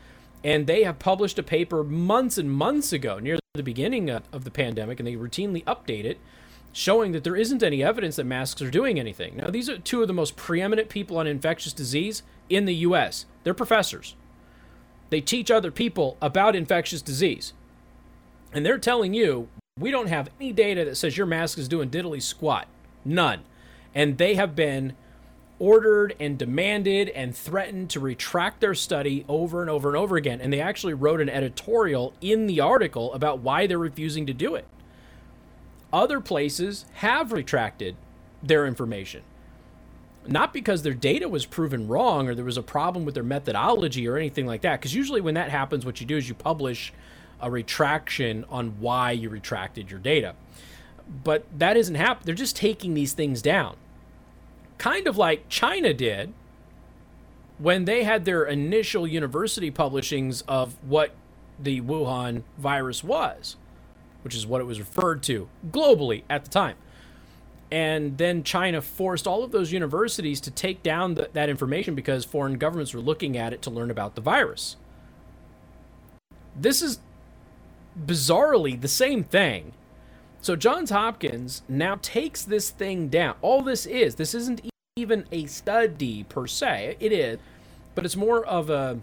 And 0.44 0.66
they 0.66 0.84
have 0.84 1.00
published 1.00 1.38
a 1.38 1.42
paper 1.42 1.82
months 1.82 2.38
and 2.38 2.50
months 2.50 2.92
ago, 2.92 3.18
near 3.18 3.38
the 3.54 3.62
beginning 3.64 4.08
of 4.08 4.44
the 4.44 4.52
pandemic, 4.52 5.00
and 5.00 5.06
they 5.06 5.16
routinely 5.16 5.64
update 5.64 6.04
it, 6.04 6.18
showing 6.72 7.10
that 7.10 7.24
there 7.24 7.34
isn't 7.34 7.62
any 7.62 7.82
evidence 7.82 8.16
that 8.16 8.24
masks 8.24 8.62
are 8.62 8.70
doing 8.70 9.00
anything. 9.00 9.36
Now, 9.36 9.50
these 9.50 9.68
are 9.68 9.78
two 9.78 10.00
of 10.00 10.06
the 10.06 10.14
most 10.14 10.36
preeminent 10.36 10.88
people 10.88 11.18
on 11.18 11.26
infectious 11.26 11.72
disease 11.72 12.22
in 12.48 12.66
the 12.66 12.74
U.S., 12.76 13.26
they're 13.42 13.54
professors. 13.54 14.14
They 15.10 15.20
teach 15.20 15.50
other 15.50 15.72
people 15.72 16.16
about 16.22 16.54
infectious 16.54 17.02
disease. 17.02 17.52
And 18.52 18.64
they're 18.64 18.78
telling 18.78 19.12
you, 19.12 19.48
we 19.76 19.90
don't 19.90 20.08
have 20.08 20.30
any 20.38 20.52
data 20.52 20.84
that 20.84 20.96
says 20.96 21.16
your 21.16 21.26
mask 21.26 21.58
is 21.58 21.66
doing 21.66 21.90
diddly 21.90 22.22
squat. 22.22 22.68
None 23.04 23.42
and 23.98 24.16
they 24.16 24.36
have 24.36 24.54
been 24.54 24.94
ordered 25.58 26.14
and 26.20 26.38
demanded 26.38 27.08
and 27.08 27.36
threatened 27.36 27.90
to 27.90 27.98
retract 27.98 28.60
their 28.60 28.72
study 28.72 29.24
over 29.28 29.60
and 29.60 29.68
over 29.68 29.88
and 29.88 29.96
over 29.96 30.16
again. 30.16 30.40
And 30.40 30.52
they 30.52 30.60
actually 30.60 30.94
wrote 30.94 31.20
an 31.20 31.28
editorial 31.28 32.14
in 32.20 32.46
the 32.46 32.60
article 32.60 33.12
about 33.12 33.40
why 33.40 33.66
they're 33.66 33.76
refusing 33.76 34.24
to 34.26 34.32
do 34.32 34.54
it. 34.54 34.66
Other 35.92 36.20
places 36.20 36.84
have 36.92 37.32
retracted 37.32 37.96
their 38.40 38.68
information. 38.68 39.22
Not 40.28 40.52
because 40.52 40.82
their 40.82 40.94
data 40.94 41.28
was 41.28 41.44
proven 41.44 41.88
wrong 41.88 42.28
or 42.28 42.36
there 42.36 42.44
was 42.44 42.56
a 42.56 42.62
problem 42.62 43.04
with 43.04 43.14
their 43.14 43.24
methodology 43.24 44.06
or 44.06 44.16
anything 44.16 44.46
like 44.46 44.60
that. 44.60 44.78
Because 44.78 44.94
usually, 44.94 45.20
when 45.20 45.34
that 45.34 45.50
happens, 45.50 45.84
what 45.84 46.00
you 46.00 46.06
do 46.06 46.16
is 46.16 46.28
you 46.28 46.36
publish 46.36 46.92
a 47.40 47.50
retraction 47.50 48.44
on 48.48 48.78
why 48.78 49.10
you 49.10 49.28
retracted 49.28 49.90
your 49.90 49.98
data 49.98 50.36
but 51.24 51.44
that 51.58 51.76
isn't 51.76 51.94
happening. 51.94 52.26
They're 52.26 52.34
just 52.34 52.56
taking 52.56 52.94
these 52.94 53.12
things 53.12 53.42
down. 53.42 53.76
Kind 54.78 55.06
of 55.06 55.16
like 55.16 55.48
China 55.48 55.92
did 55.92 56.32
when 57.58 57.84
they 57.84 58.04
had 58.04 58.24
their 58.24 58.44
initial 58.44 59.06
university 59.06 59.70
publishings 59.70 60.42
of 60.46 60.76
what 60.82 61.14
the 61.58 61.80
Wuhan 61.80 62.44
virus 62.56 63.02
was, 63.02 63.56
which 64.22 64.34
is 64.34 64.46
what 64.46 64.60
it 64.60 64.64
was 64.64 64.78
referred 64.78 65.22
to 65.24 65.48
globally 65.70 66.22
at 66.30 66.44
the 66.44 66.50
time. 66.50 66.76
And 67.70 68.16
then 68.16 68.44
China 68.44 68.80
forced 68.80 69.26
all 69.26 69.44
of 69.44 69.50
those 69.50 69.72
universities 69.72 70.40
to 70.42 70.50
take 70.50 70.82
down 70.82 71.14
the, 71.14 71.28
that 71.32 71.48
information 71.48 71.94
because 71.94 72.24
foreign 72.24 72.56
governments 72.56 72.94
were 72.94 73.00
looking 73.00 73.36
at 73.36 73.52
it 73.52 73.60
to 73.62 73.70
learn 73.70 73.90
about 73.90 74.14
the 74.14 74.20
virus. 74.20 74.76
This 76.56 76.80
is 76.80 77.00
bizarrely 78.06 78.80
the 78.80 78.88
same 78.88 79.24
thing 79.24 79.72
so 80.40 80.56
Johns 80.56 80.90
Hopkins 80.90 81.62
now 81.68 81.98
takes 82.00 82.42
this 82.42 82.70
thing 82.70 83.08
down. 83.08 83.34
All 83.42 83.62
this 83.62 83.86
is, 83.86 84.14
this 84.14 84.34
isn't 84.34 84.60
even 84.96 85.26
a 85.32 85.46
study 85.46 86.24
per 86.24 86.46
se. 86.46 86.96
It 87.00 87.12
is, 87.12 87.38
but 87.94 88.04
it's 88.04 88.16
more 88.16 88.44
of 88.44 88.70
a, 88.70 89.00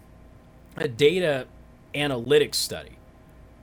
a 0.78 0.88
data 0.88 1.48
analytics 1.94 2.56
study. 2.56 2.98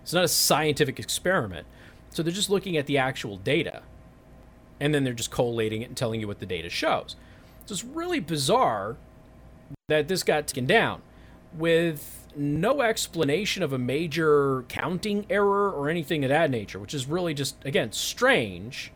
It's 0.02 0.12
not 0.12 0.24
a 0.24 0.28
scientific 0.28 0.98
experiment. 0.98 1.66
So 2.10 2.22
they're 2.22 2.32
just 2.32 2.50
looking 2.50 2.76
at 2.76 2.86
the 2.86 2.98
actual 2.98 3.36
data. 3.36 3.82
And 4.80 4.94
then 4.94 5.04
they're 5.04 5.12
just 5.12 5.30
collating 5.30 5.82
it 5.82 5.88
and 5.88 5.96
telling 5.96 6.20
you 6.20 6.26
what 6.26 6.40
the 6.40 6.46
data 6.46 6.68
shows. 6.68 7.16
So 7.66 7.72
it's 7.72 7.84
really 7.84 8.20
bizarre 8.20 8.96
that 9.88 10.08
this 10.08 10.22
got 10.22 10.46
taken 10.46 10.66
down 10.66 11.02
with 11.54 12.21
no 12.36 12.82
explanation 12.82 13.62
of 13.62 13.72
a 13.72 13.78
major 13.78 14.64
counting 14.68 15.26
error 15.28 15.70
or 15.70 15.88
anything 15.88 16.24
of 16.24 16.28
that 16.28 16.50
nature, 16.50 16.78
which 16.78 16.94
is 16.94 17.06
really 17.06 17.34
just, 17.34 17.56
again, 17.64 17.92
strange. 17.92 18.92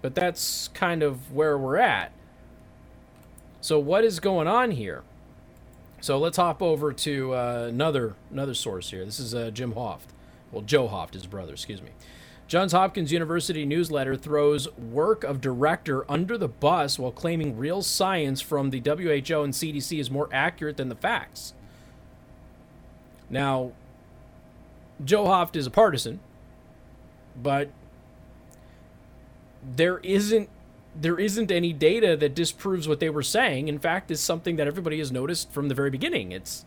But 0.00 0.14
that's 0.14 0.68
kind 0.68 1.02
of 1.02 1.32
where 1.32 1.56
we're 1.56 1.76
at. 1.76 2.12
So, 3.60 3.78
what 3.78 4.04
is 4.04 4.18
going 4.18 4.48
on 4.48 4.72
here? 4.72 5.04
So 6.02 6.18
let's 6.18 6.36
hop 6.36 6.60
over 6.60 6.92
to 6.92 7.32
uh, 7.32 7.66
another 7.68 8.16
another 8.28 8.54
source 8.54 8.90
here. 8.90 9.04
This 9.04 9.20
is 9.20 9.36
uh, 9.36 9.52
Jim 9.52 9.74
Hoft. 9.74 10.10
Well, 10.50 10.62
Joe 10.62 10.88
Hoft, 10.88 11.14
his 11.14 11.26
brother, 11.26 11.52
excuse 11.52 11.80
me. 11.80 11.90
Johns 12.48 12.72
Hopkins 12.72 13.12
University 13.12 13.64
newsletter 13.64 14.16
throws 14.16 14.70
work 14.76 15.22
of 15.22 15.40
director 15.40 16.04
under 16.10 16.36
the 16.36 16.48
bus 16.48 16.98
while 16.98 17.12
claiming 17.12 17.56
real 17.56 17.82
science 17.82 18.40
from 18.40 18.70
the 18.70 18.80
WHO 18.80 19.42
and 19.42 19.54
CDC 19.54 20.00
is 20.00 20.10
more 20.10 20.28
accurate 20.32 20.76
than 20.76 20.88
the 20.88 20.96
facts. 20.96 21.54
Now, 23.32 23.72
Joe 25.02 25.24
Hoft 25.24 25.56
is 25.56 25.66
a 25.66 25.70
partisan, 25.70 26.20
but 27.42 27.70
there 29.64 29.98
isn't 29.98 30.48
there 30.94 31.18
isn't 31.18 31.50
any 31.50 31.72
data 31.72 32.14
that 32.18 32.34
disproves 32.34 32.86
what 32.86 33.00
they 33.00 33.08
were 33.08 33.22
saying. 33.22 33.66
In 33.68 33.78
fact, 33.78 34.10
it's 34.10 34.20
something 34.20 34.56
that 34.56 34.66
everybody 34.66 34.98
has 34.98 35.10
noticed 35.10 35.50
from 35.50 35.68
the 35.68 35.74
very 35.74 35.88
beginning. 35.88 36.30
It's 36.30 36.66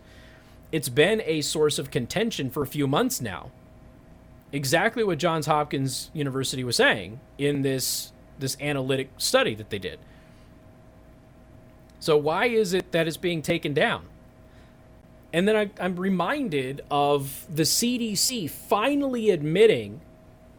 it's 0.72 0.90
been 0.90 1.22
a 1.26 1.42
source 1.42 1.78
of 1.78 1.92
contention 1.92 2.50
for 2.50 2.64
a 2.64 2.68
few 2.68 2.88
months 2.88 3.22
now. 3.22 3.52
Exactly 4.52 5.04
what 5.04 5.20
Johns 5.20 5.46
Hopkins 5.46 6.10
University 6.14 6.64
was 6.64 6.76
saying 6.76 7.20
in 7.38 7.62
this 7.62 8.12
this 8.40 8.58
analytic 8.60 9.10
study 9.18 9.54
that 9.54 9.70
they 9.70 9.80
did. 9.80 10.00
So 12.00 12.18
why 12.18 12.48
is 12.48 12.74
it 12.74 12.92
that 12.92 13.08
it's 13.08 13.18
being 13.18 13.44
taken 13.44 13.74
down? 13.74 14.08
And 15.36 15.46
then 15.46 15.58
I, 15.58 15.70
I'm 15.82 15.98
reminded 15.98 16.86
of 16.90 17.46
the 17.54 17.64
CDC 17.64 18.50
finally 18.50 19.32
admitting, 19.32 20.00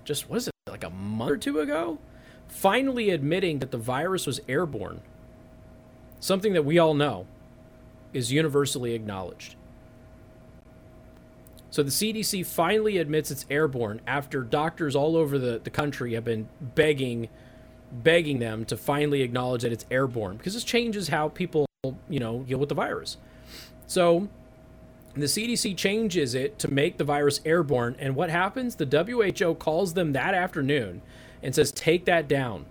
just 0.04 0.28
was 0.28 0.48
it 0.48 0.54
like 0.68 0.84
a 0.84 0.90
month 0.90 1.30
or 1.30 1.36
two 1.38 1.60
ago? 1.60 1.98
Finally 2.46 3.08
admitting 3.08 3.60
that 3.60 3.70
the 3.70 3.78
virus 3.78 4.26
was 4.26 4.38
airborne. 4.46 5.00
Something 6.20 6.52
that 6.52 6.66
we 6.66 6.78
all 6.78 6.92
know 6.92 7.26
is 8.12 8.30
universally 8.30 8.92
acknowledged. 8.92 9.54
So 11.70 11.82
the 11.82 11.88
CDC 11.88 12.44
finally 12.44 12.98
admits 12.98 13.30
it's 13.30 13.46
airborne 13.48 14.02
after 14.06 14.42
doctors 14.42 14.94
all 14.94 15.16
over 15.16 15.38
the, 15.38 15.58
the 15.58 15.70
country 15.70 16.12
have 16.12 16.24
been 16.24 16.50
begging 16.60 17.30
begging 17.90 18.40
them 18.40 18.66
to 18.66 18.76
finally 18.76 19.22
acknowledge 19.22 19.62
that 19.62 19.72
it's 19.72 19.86
airborne 19.90 20.36
because 20.36 20.52
this 20.52 20.64
changes 20.64 21.08
how 21.08 21.30
people, 21.30 21.66
you 22.10 22.20
know, 22.20 22.40
deal 22.40 22.58
with 22.58 22.68
the 22.68 22.74
virus. 22.74 23.16
So 23.86 24.28
the 25.22 25.26
CDC 25.26 25.76
changes 25.76 26.34
it 26.34 26.58
to 26.58 26.68
make 26.68 26.98
the 26.98 27.04
virus 27.04 27.40
airborne. 27.44 27.96
And 27.98 28.14
what 28.14 28.28
happens? 28.30 28.76
The 28.76 28.84
WHO 28.86 29.54
calls 29.54 29.94
them 29.94 30.12
that 30.12 30.34
afternoon 30.34 31.00
and 31.42 31.54
says, 31.54 31.72
take 31.72 32.04
that 32.04 32.28
down. 32.28 32.66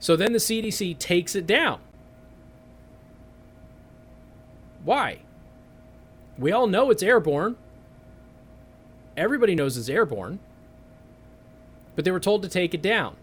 So 0.00 0.16
then 0.16 0.32
the 0.32 0.38
CDC 0.38 0.98
takes 0.98 1.34
it 1.34 1.46
down. 1.46 1.80
Why? 4.84 5.20
We 6.38 6.52
all 6.52 6.66
know 6.66 6.90
it's 6.90 7.02
airborne. 7.02 7.56
Everybody 9.16 9.54
knows 9.54 9.76
it's 9.76 9.88
airborne. 9.88 10.40
But 11.96 12.04
they 12.04 12.10
were 12.10 12.20
told 12.20 12.42
to 12.42 12.48
take 12.48 12.74
it 12.74 12.82
down. 12.82 13.16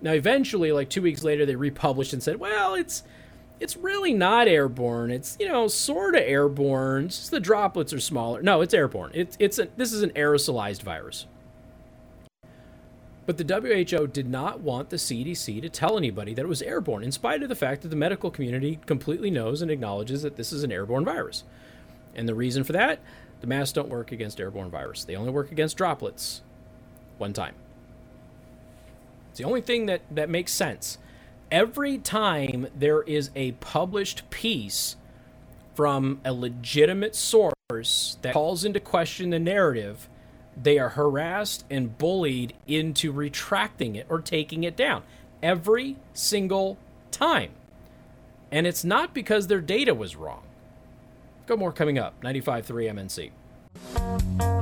Now, 0.00 0.12
eventually, 0.12 0.72
like 0.72 0.88
two 0.88 1.02
weeks 1.02 1.22
later, 1.22 1.46
they 1.46 1.56
republished 1.56 2.12
and 2.12 2.22
said, 2.22 2.40
well, 2.40 2.74
it's 2.74 3.02
it's 3.58 3.76
really 3.76 4.12
not 4.12 4.48
airborne. 4.48 5.10
It's 5.10 5.36
you 5.40 5.48
know 5.48 5.68
sort 5.68 6.14
of 6.14 6.22
airborne. 6.22 7.08
Just 7.08 7.30
the 7.30 7.40
droplets 7.40 7.92
are 7.92 8.00
smaller. 8.00 8.42
No, 8.42 8.60
it's 8.60 8.74
airborne. 8.74 9.12
It's 9.14 9.36
it's 9.38 9.58
a, 9.58 9.68
this 9.76 9.92
is 9.92 10.02
an 10.02 10.10
aerosolized 10.10 10.82
virus. 10.82 11.26
But 13.24 13.38
the 13.38 13.88
WHO 13.88 14.06
did 14.06 14.28
not 14.28 14.60
want 14.60 14.90
the 14.90 14.96
CDC 14.96 15.60
to 15.60 15.68
tell 15.68 15.98
anybody 15.98 16.32
that 16.34 16.44
it 16.44 16.48
was 16.48 16.62
airborne, 16.62 17.02
in 17.02 17.10
spite 17.10 17.42
of 17.42 17.48
the 17.48 17.56
fact 17.56 17.82
that 17.82 17.88
the 17.88 17.96
medical 17.96 18.30
community 18.30 18.78
completely 18.86 19.32
knows 19.32 19.62
and 19.62 19.70
acknowledges 19.70 20.22
that 20.22 20.36
this 20.36 20.52
is 20.52 20.62
an 20.62 20.70
airborne 20.70 21.04
virus. 21.04 21.42
And 22.14 22.28
the 22.28 22.36
reason 22.36 22.62
for 22.62 22.72
that, 22.72 23.00
the 23.40 23.48
masks 23.48 23.72
don't 23.72 23.88
work 23.88 24.12
against 24.12 24.38
airborne 24.38 24.70
virus. 24.70 25.02
They 25.02 25.16
only 25.16 25.32
work 25.32 25.50
against 25.50 25.76
droplets 25.76 26.42
one 27.18 27.32
time. 27.32 27.56
It's 29.30 29.38
the 29.38 29.44
only 29.44 29.60
thing 29.60 29.86
that, 29.86 30.02
that 30.12 30.30
makes 30.30 30.52
sense 30.52 30.98
every 31.50 31.98
time 31.98 32.68
there 32.74 33.02
is 33.02 33.30
a 33.34 33.52
published 33.52 34.28
piece 34.30 34.96
from 35.74 36.20
a 36.24 36.32
legitimate 36.32 37.14
source 37.14 38.16
that 38.22 38.32
calls 38.32 38.64
into 38.64 38.80
question 38.80 39.30
the 39.30 39.38
narrative, 39.38 40.08
they 40.60 40.78
are 40.78 40.90
harassed 40.90 41.64
and 41.70 41.98
bullied 41.98 42.54
into 42.66 43.12
retracting 43.12 43.94
it 43.96 44.06
or 44.08 44.20
taking 44.20 44.64
it 44.64 44.76
down. 44.76 45.02
Every 45.42 45.96
single 46.14 46.78
time. 47.10 47.50
And 48.50 48.66
it's 48.66 48.84
not 48.84 49.12
because 49.12 49.48
their 49.48 49.60
data 49.60 49.94
was 49.94 50.16
wrong. 50.16 50.42
Got 51.46 51.58
more 51.58 51.72
coming 51.72 51.98
up. 51.98 52.20
95.3 52.22 53.30
MNC. 53.94 54.55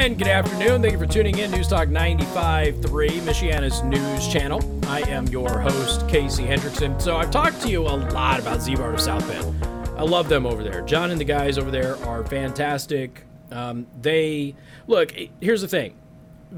And 0.00 0.16
good 0.16 0.28
afternoon. 0.28 0.80
Thank 0.80 0.92
you 0.92 0.98
for 0.98 1.04
tuning 1.04 1.36
in. 1.40 1.50
News 1.50 1.68
Talk 1.68 1.88
95.3, 1.88 2.80
Michiana's 3.20 3.82
news 3.82 4.28
channel. 4.28 4.62
I 4.88 5.00
am 5.02 5.26
your 5.26 5.60
host, 5.60 6.08
Casey 6.08 6.42
Hendrickson. 6.42 6.98
So 7.02 7.18
I've 7.18 7.30
talked 7.30 7.60
to 7.60 7.68
you 7.68 7.82
a 7.82 7.92
lot 8.10 8.40
about 8.40 8.60
Ziebart 8.60 8.94
of 8.94 9.00
South 9.02 9.28
Bend. 9.28 9.62
I 9.98 10.02
love 10.02 10.30
them 10.30 10.46
over 10.46 10.62
there. 10.62 10.80
John 10.80 11.10
and 11.10 11.20
the 11.20 11.26
guys 11.26 11.58
over 11.58 11.70
there 11.70 11.96
are 12.06 12.24
fantastic. 12.24 13.26
Um, 13.50 13.86
they 14.00 14.54
look. 14.86 15.12
Here's 15.38 15.60
the 15.60 15.68
thing: 15.68 15.94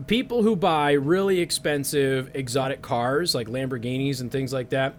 people 0.07 0.45
who 0.45 0.55
buy 0.55 0.93
really 0.93 1.41
expensive 1.41 2.31
exotic 2.35 2.81
cars 2.81 3.35
like 3.35 3.49
Lamborghinis 3.49 4.21
and 4.21 4.31
things 4.31 4.53
like 4.53 4.69
that 4.69 4.95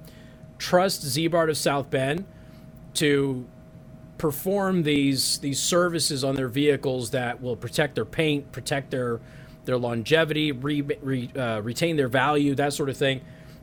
trust 0.57 1.01
Ziebart 1.05 1.49
of 1.49 1.55
South 1.57 1.89
Bend 1.89 2.25
to 2.95 3.45
perform 4.23 4.83
these 4.83 5.39
these 5.39 5.59
services 5.59 6.23
on 6.23 6.33
their 6.35 6.47
vehicles 6.47 7.09
that 7.09 7.41
will 7.41 7.57
protect 7.57 7.93
their 7.95 8.05
paint, 8.05 8.53
protect 8.53 8.89
their 8.89 9.19
their 9.65 9.77
longevity, 9.77 10.53
re, 10.53 10.81
re, 10.81 11.29
uh, 11.35 11.59
retain 11.59 11.97
their 11.97 12.07
value, 12.07 12.55
that 12.55 12.71
sort 12.71 12.87
of 12.87 12.95
thing. 12.95 13.19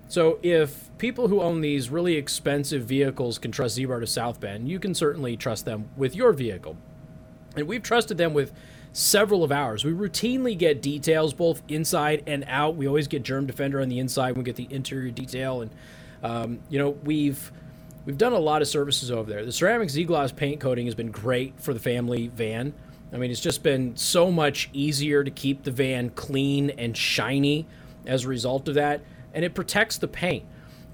So 0.08 0.38
if 0.42 0.90
people 0.98 1.28
who 1.28 1.40
own 1.40 1.62
these 1.62 1.88
really 1.88 2.16
expensive 2.16 2.84
vehicles 2.84 3.38
can 3.38 3.52
trust 3.52 3.78
Ziebart 3.78 4.00
to 4.00 4.06
South 4.06 4.38
Bend, 4.38 4.68
you 4.68 4.78
can 4.78 4.94
certainly 4.94 5.34
trust 5.34 5.64
them 5.64 5.88
with 5.96 6.14
your 6.14 6.34
vehicle. 6.34 6.76
And 7.56 7.66
we've 7.66 7.82
trusted 7.82 8.18
them 8.18 8.34
with 8.34 8.52
several 8.92 9.42
of 9.42 9.50
ours. 9.50 9.82
We 9.82 9.92
routinely 9.92 10.58
get 10.58 10.82
details 10.82 11.32
both 11.32 11.62
inside 11.68 12.22
and 12.26 12.44
out. 12.46 12.76
We 12.76 12.86
always 12.86 13.08
get 13.08 13.22
Germ 13.22 13.46
Defender 13.46 13.80
on 13.80 13.88
the 13.88 13.98
inside. 13.98 14.36
We 14.36 14.42
get 14.42 14.56
the 14.56 14.68
interior 14.68 15.10
detail, 15.10 15.62
and 15.62 15.70
um, 16.22 16.58
you 16.68 16.78
know 16.78 16.90
we've 16.90 17.50
we've 18.04 18.18
done 18.18 18.32
a 18.32 18.38
lot 18.38 18.62
of 18.62 18.68
services 18.68 19.10
over 19.10 19.30
there. 19.30 19.44
The 19.44 19.52
ceramic 19.52 19.90
Z-Gloss 19.90 20.32
paint 20.32 20.60
coating 20.60 20.86
has 20.86 20.94
been 20.94 21.10
great 21.10 21.54
for 21.58 21.74
the 21.74 21.80
family 21.80 22.28
van. 22.28 22.72
I 23.12 23.16
mean, 23.16 23.30
it's 23.30 23.40
just 23.40 23.62
been 23.62 23.96
so 23.96 24.30
much 24.30 24.70
easier 24.72 25.24
to 25.24 25.30
keep 25.30 25.64
the 25.64 25.70
van 25.70 26.10
clean 26.10 26.70
and 26.70 26.96
shiny 26.96 27.66
as 28.06 28.24
a 28.24 28.28
result 28.28 28.68
of 28.68 28.74
that, 28.74 29.02
and 29.34 29.44
it 29.44 29.54
protects 29.54 29.98
the 29.98 30.08
paint. 30.08 30.44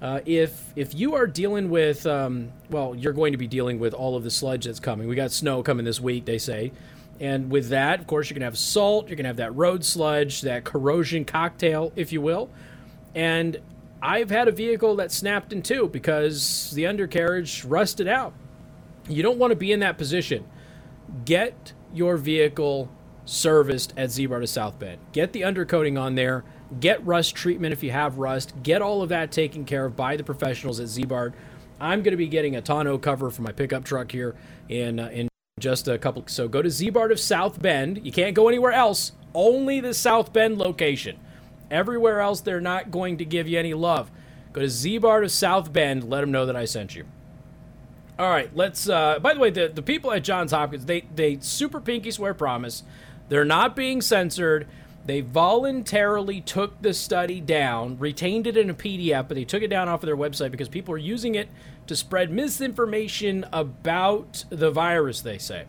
Uh, 0.01 0.19
if 0.25 0.73
if 0.75 0.93
you 0.93 1.15
are 1.15 1.25
dealing 1.25 1.69
with, 1.69 2.05
um, 2.05 2.51
well, 2.69 2.95
you're 2.95 3.13
going 3.13 3.31
to 3.31 3.37
be 3.37 3.47
dealing 3.47 3.79
with 3.79 3.93
all 3.93 4.15
of 4.15 4.23
the 4.23 4.31
sludge 4.31 4.65
that's 4.65 4.79
coming. 4.79 5.07
We 5.07 5.15
got 5.15 5.31
snow 5.31 5.63
coming 5.63 5.85
this 5.85 5.99
week, 5.99 6.25
they 6.25 6.37
say, 6.37 6.71
and 7.19 7.49
with 7.49 7.69
that, 7.69 7.99
of 7.99 8.07
course, 8.07 8.29
you're 8.29 8.35
gonna 8.35 8.45
have 8.45 8.57
salt. 8.57 9.07
You're 9.07 9.15
gonna 9.15 9.29
have 9.29 9.37
that 9.37 9.55
road 9.55 9.83
sludge, 9.83 10.41
that 10.41 10.63
corrosion 10.63 11.25
cocktail, 11.25 11.91
if 11.95 12.11
you 12.11 12.21
will. 12.21 12.49
And 13.15 13.59
I've 14.01 14.29
had 14.29 14.47
a 14.47 14.51
vehicle 14.51 14.95
that 14.97 15.11
snapped 15.11 15.51
in 15.51 15.61
two 15.61 15.87
because 15.87 16.71
the 16.71 16.85
undercarriage 16.85 17.65
rusted 17.65 18.07
out. 18.07 18.33
You 19.09 19.23
don't 19.23 19.37
want 19.37 19.51
to 19.51 19.55
be 19.55 19.71
in 19.71 19.79
that 19.79 19.97
position. 19.97 20.45
Get 21.25 21.73
your 21.93 22.17
vehicle 22.17 22.91
serviced 23.25 23.93
at 23.97 24.09
Ziebart 24.09 24.41
to 24.41 24.47
South 24.47 24.77
Bend. 24.77 24.99
Get 25.11 25.33
the 25.33 25.41
undercoating 25.41 25.99
on 25.99 26.15
there. 26.15 26.43
Get 26.79 27.05
rust 27.05 27.35
treatment 27.35 27.73
if 27.73 27.81
you 27.81 27.91
have 27.91 28.17
rust. 28.17 28.53
Get 28.61 28.81
all 28.81 29.01
of 29.01 29.09
that 29.09 29.31
taken 29.31 29.65
care 29.65 29.85
of 29.85 29.95
by 29.95 30.17
the 30.17 30.23
professionals 30.23 30.79
at 30.79 30.87
Ziebart. 30.87 31.33
I'm 31.79 32.01
going 32.01 32.11
to 32.11 32.17
be 32.17 32.27
getting 32.27 32.55
a 32.55 32.61
tonneau 32.61 32.97
cover 32.97 33.29
for 33.29 33.41
my 33.41 33.51
pickup 33.51 33.83
truck 33.83 34.11
here 34.11 34.35
in 34.67 34.99
uh, 34.99 35.09
in 35.09 35.29
just 35.59 35.87
a 35.87 35.97
couple. 35.97 36.23
So 36.27 36.47
go 36.47 36.61
to 36.61 36.69
Ziebart 36.69 37.11
of 37.11 37.19
South 37.19 37.61
Bend. 37.61 38.05
You 38.05 38.11
can't 38.11 38.35
go 38.35 38.47
anywhere 38.47 38.73
else. 38.73 39.13
Only 39.33 39.79
the 39.79 39.93
South 39.93 40.33
Bend 40.33 40.57
location. 40.57 41.19
Everywhere 41.69 42.21
else, 42.21 42.41
they're 42.41 42.61
not 42.61 42.91
going 42.91 43.17
to 43.17 43.25
give 43.25 43.47
you 43.47 43.59
any 43.59 43.73
love. 43.73 44.09
Go 44.53 44.61
to 44.61 44.67
Ziebart 44.67 45.23
of 45.23 45.31
South 45.31 45.71
Bend. 45.71 46.09
Let 46.09 46.21
them 46.21 46.31
know 46.31 46.45
that 46.45 46.55
I 46.55 46.65
sent 46.65 46.95
you. 46.95 47.05
All 48.17 48.29
right, 48.29 48.49
let's. 48.55 48.89
Uh, 48.89 49.19
by 49.19 49.33
the 49.33 49.39
way, 49.39 49.51
the, 49.51 49.67
the 49.67 49.83
people 49.83 50.11
at 50.11 50.23
Johns 50.23 50.51
Hopkins, 50.51 50.85
they 50.85 51.01
they 51.13 51.37
super 51.39 51.79
pinky 51.79 52.09
swear 52.11 52.33
promise. 52.33 52.83
They're 53.29 53.45
not 53.45 53.75
being 53.75 54.01
censored. 54.01 54.67
They 55.05 55.21
voluntarily 55.21 56.41
took 56.41 56.81
the 56.81 56.93
study 56.93 57.39
down, 57.39 57.97
retained 57.97 58.45
it 58.47 58.57
in 58.57 58.69
a 58.69 58.73
PDF, 58.73 59.27
but 59.27 59.35
they 59.35 59.45
took 59.45 59.61
it 59.61 59.69
down 59.69 59.87
off 59.87 60.01
of 60.01 60.07
their 60.07 60.17
website 60.17 60.51
because 60.51 60.67
people 60.67 60.93
are 60.95 60.97
using 60.97 61.35
it 61.35 61.47
to 61.85 61.95
spread 61.95 62.31
misinformation 62.31 63.45
about 63.53 64.45
the 64.49 64.71
virus. 64.71 65.21
They 65.21 65.37
say. 65.37 65.65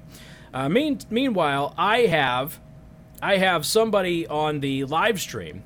Uh, 0.53 0.69
mean, 0.69 0.99
meanwhile, 1.11 1.75
I 1.77 2.01
have, 2.07 2.59
I 3.21 3.37
have 3.37 3.67
somebody 3.67 4.27
on 4.27 4.61
the 4.61 4.85
live 4.85 5.21
stream 5.21 5.63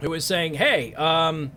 who 0.00 0.12
is 0.12 0.24
saying, 0.24 0.54
"Hey, 0.54 0.94
um, 0.94 1.52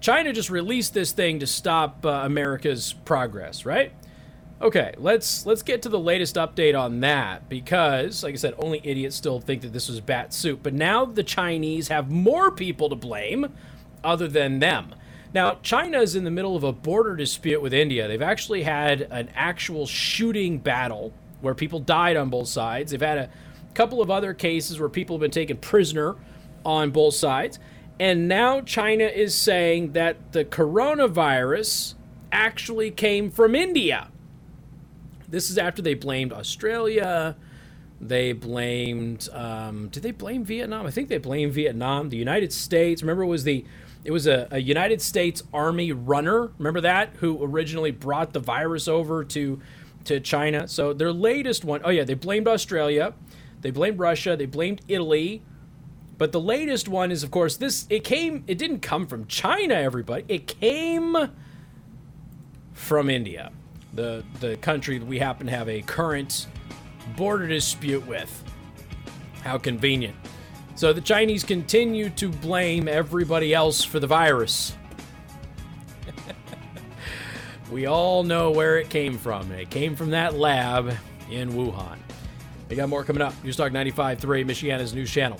China 0.00 0.32
just 0.32 0.50
released 0.50 0.94
this 0.94 1.12
thing 1.12 1.40
to 1.40 1.46
stop 1.46 2.04
uh, 2.04 2.22
America's 2.24 2.94
progress, 3.04 3.64
right?" 3.64 3.92
Okay, 4.62 4.94
let's 4.98 5.44
let's 5.46 5.62
get 5.62 5.82
to 5.82 5.88
the 5.88 5.98
latest 5.98 6.36
update 6.36 6.78
on 6.78 7.00
that 7.00 7.48
because, 7.48 8.22
like 8.22 8.34
I 8.34 8.36
said, 8.36 8.54
only 8.58 8.80
idiots 8.84 9.16
still 9.16 9.40
think 9.40 9.62
that 9.62 9.72
this 9.72 9.88
was 9.88 10.00
bat 10.00 10.32
soup. 10.32 10.60
But 10.62 10.74
now 10.74 11.04
the 11.04 11.24
Chinese 11.24 11.88
have 11.88 12.10
more 12.10 12.50
people 12.50 12.88
to 12.88 12.96
blame, 12.96 13.52
other 14.04 14.28
than 14.28 14.60
them. 14.60 14.94
Now, 15.34 15.58
China 15.62 15.98
is 15.98 16.14
in 16.14 16.22
the 16.22 16.30
middle 16.30 16.54
of 16.54 16.62
a 16.62 16.72
border 16.72 17.16
dispute 17.16 17.60
with 17.60 17.74
India. 17.74 18.06
They've 18.06 18.22
actually 18.22 18.62
had 18.62 19.02
an 19.10 19.30
actual 19.34 19.84
shooting 19.84 20.58
battle 20.58 21.12
where 21.40 21.54
people 21.54 21.80
died 21.80 22.16
on 22.16 22.30
both 22.30 22.46
sides. 22.46 22.92
They've 22.92 23.00
had 23.00 23.18
a 23.18 23.30
couple 23.74 24.00
of 24.00 24.10
other 24.10 24.32
cases 24.32 24.78
where 24.78 24.88
people 24.88 25.16
have 25.16 25.20
been 25.20 25.32
taken 25.32 25.56
prisoner 25.56 26.14
on 26.64 26.90
both 26.90 27.14
sides. 27.14 27.58
And 28.00 28.26
now 28.28 28.60
China 28.60 29.04
is 29.04 29.34
saying 29.34 29.92
that 29.92 30.32
the 30.32 30.44
coronavirus 30.44 31.94
actually 32.32 32.90
came 32.90 33.30
from 33.30 33.54
India. 33.54 34.08
This 35.28 35.50
is 35.50 35.58
after 35.58 35.80
they 35.80 35.94
blamed 35.94 36.32
Australia. 36.32 37.36
They 38.00 38.32
blamed. 38.32 39.28
Um, 39.32 39.88
did 39.88 40.02
they 40.02 40.10
blame 40.10 40.44
Vietnam? 40.44 40.86
I 40.86 40.90
think 40.90 41.08
they 41.08 41.18
blamed 41.18 41.52
Vietnam. 41.52 42.10
The 42.10 42.16
United 42.16 42.52
States. 42.52 43.02
Remember, 43.02 43.22
it 43.22 43.28
was 43.28 43.44
the 43.44 43.64
it 44.04 44.10
was 44.10 44.26
a, 44.26 44.48
a 44.50 44.58
United 44.58 45.00
States 45.00 45.42
Army 45.52 45.92
runner. 45.92 46.52
Remember 46.58 46.80
that 46.82 47.16
who 47.20 47.42
originally 47.42 47.90
brought 47.90 48.32
the 48.32 48.40
virus 48.40 48.88
over 48.88 49.24
to 49.24 49.60
to 50.04 50.20
China. 50.20 50.68
So 50.68 50.92
their 50.92 51.12
latest 51.12 51.64
one, 51.64 51.80
oh 51.84 51.90
yeah, 51.90 52.04
they 52.04 52.14
blamed 52.14 52.46
Australia. 52.46 53.14
They 53.62 53.70
blamed 53.70 53.98
Russia. 53.98 54.36
They 54.36 54.46
blamed 54.46 54.82
Italy. 54.88 55.42
But 56.16 56.32
the 56.32 56.40
latest 56.40 56.88
one 56.88 57.10
is, 57.10 57.22
of 57.22 57.30
course, 57.30 57.56
this. 57.56 57.86
It 57.90 58.04
came. 58.04 58.44
It 58.46 58.58
didn't 58.58 58.80
come 58.80 59.06
from 59.06 59.26
China. 59.26 59.74
Everybody. 59.74 60.24
It 60.28 60.46
came 60.46 61.16
from 62.72 63.10
India 63.10 63.50
the 63.94 64.24
the 64.40 64.56
country 64.58 64.98
that 64.98 65.06
we 65.06 65.18
happen 65.18 65.46
to 65.46 65.52
have 65.52 65.68
a 65.68 65.82
current 65.82 66.46
border 67.16 67.46
dispute 67.46 68.06
with. 68.06 68.42
How 69.42 69.58
convenient. 69.58 70.16
So 70.74 70.92
the 70.92 71.00
Chinese 71.00 71.44
continue 71.44 72.10
to 72.10 72.28
blame 72.28 72.88
everybody 72.88 73.54
else 73.54 73.84
for 73.84 74.00
the 74.00 74.06
virus. 74.06 74.74
we 77.70 77.86
all 77.86 78.24
know 78.24 78.50
where 78.50 78.78
it 78.78 78.88
came 78.88 79.18
from. 79.18 79.52
It 79.52 79.70
came 79.70 79.94
from 79.94 80.10
that 80.10 80.34
lab 80.34 80.96
in 81.30 81.50
Wuhan. 81.50 81.98
We 82.68 82.76
got 82.76 82.88
more 82.88 83.04
coming 83.04 83.22
up. 83.22 83.34
News 83.44 83.56
Talk 83.56 83.70
95.3, 83.70 84.18
Michiana's 84.44 84.94
news 84.94 85.10
channel. 85.10 85.38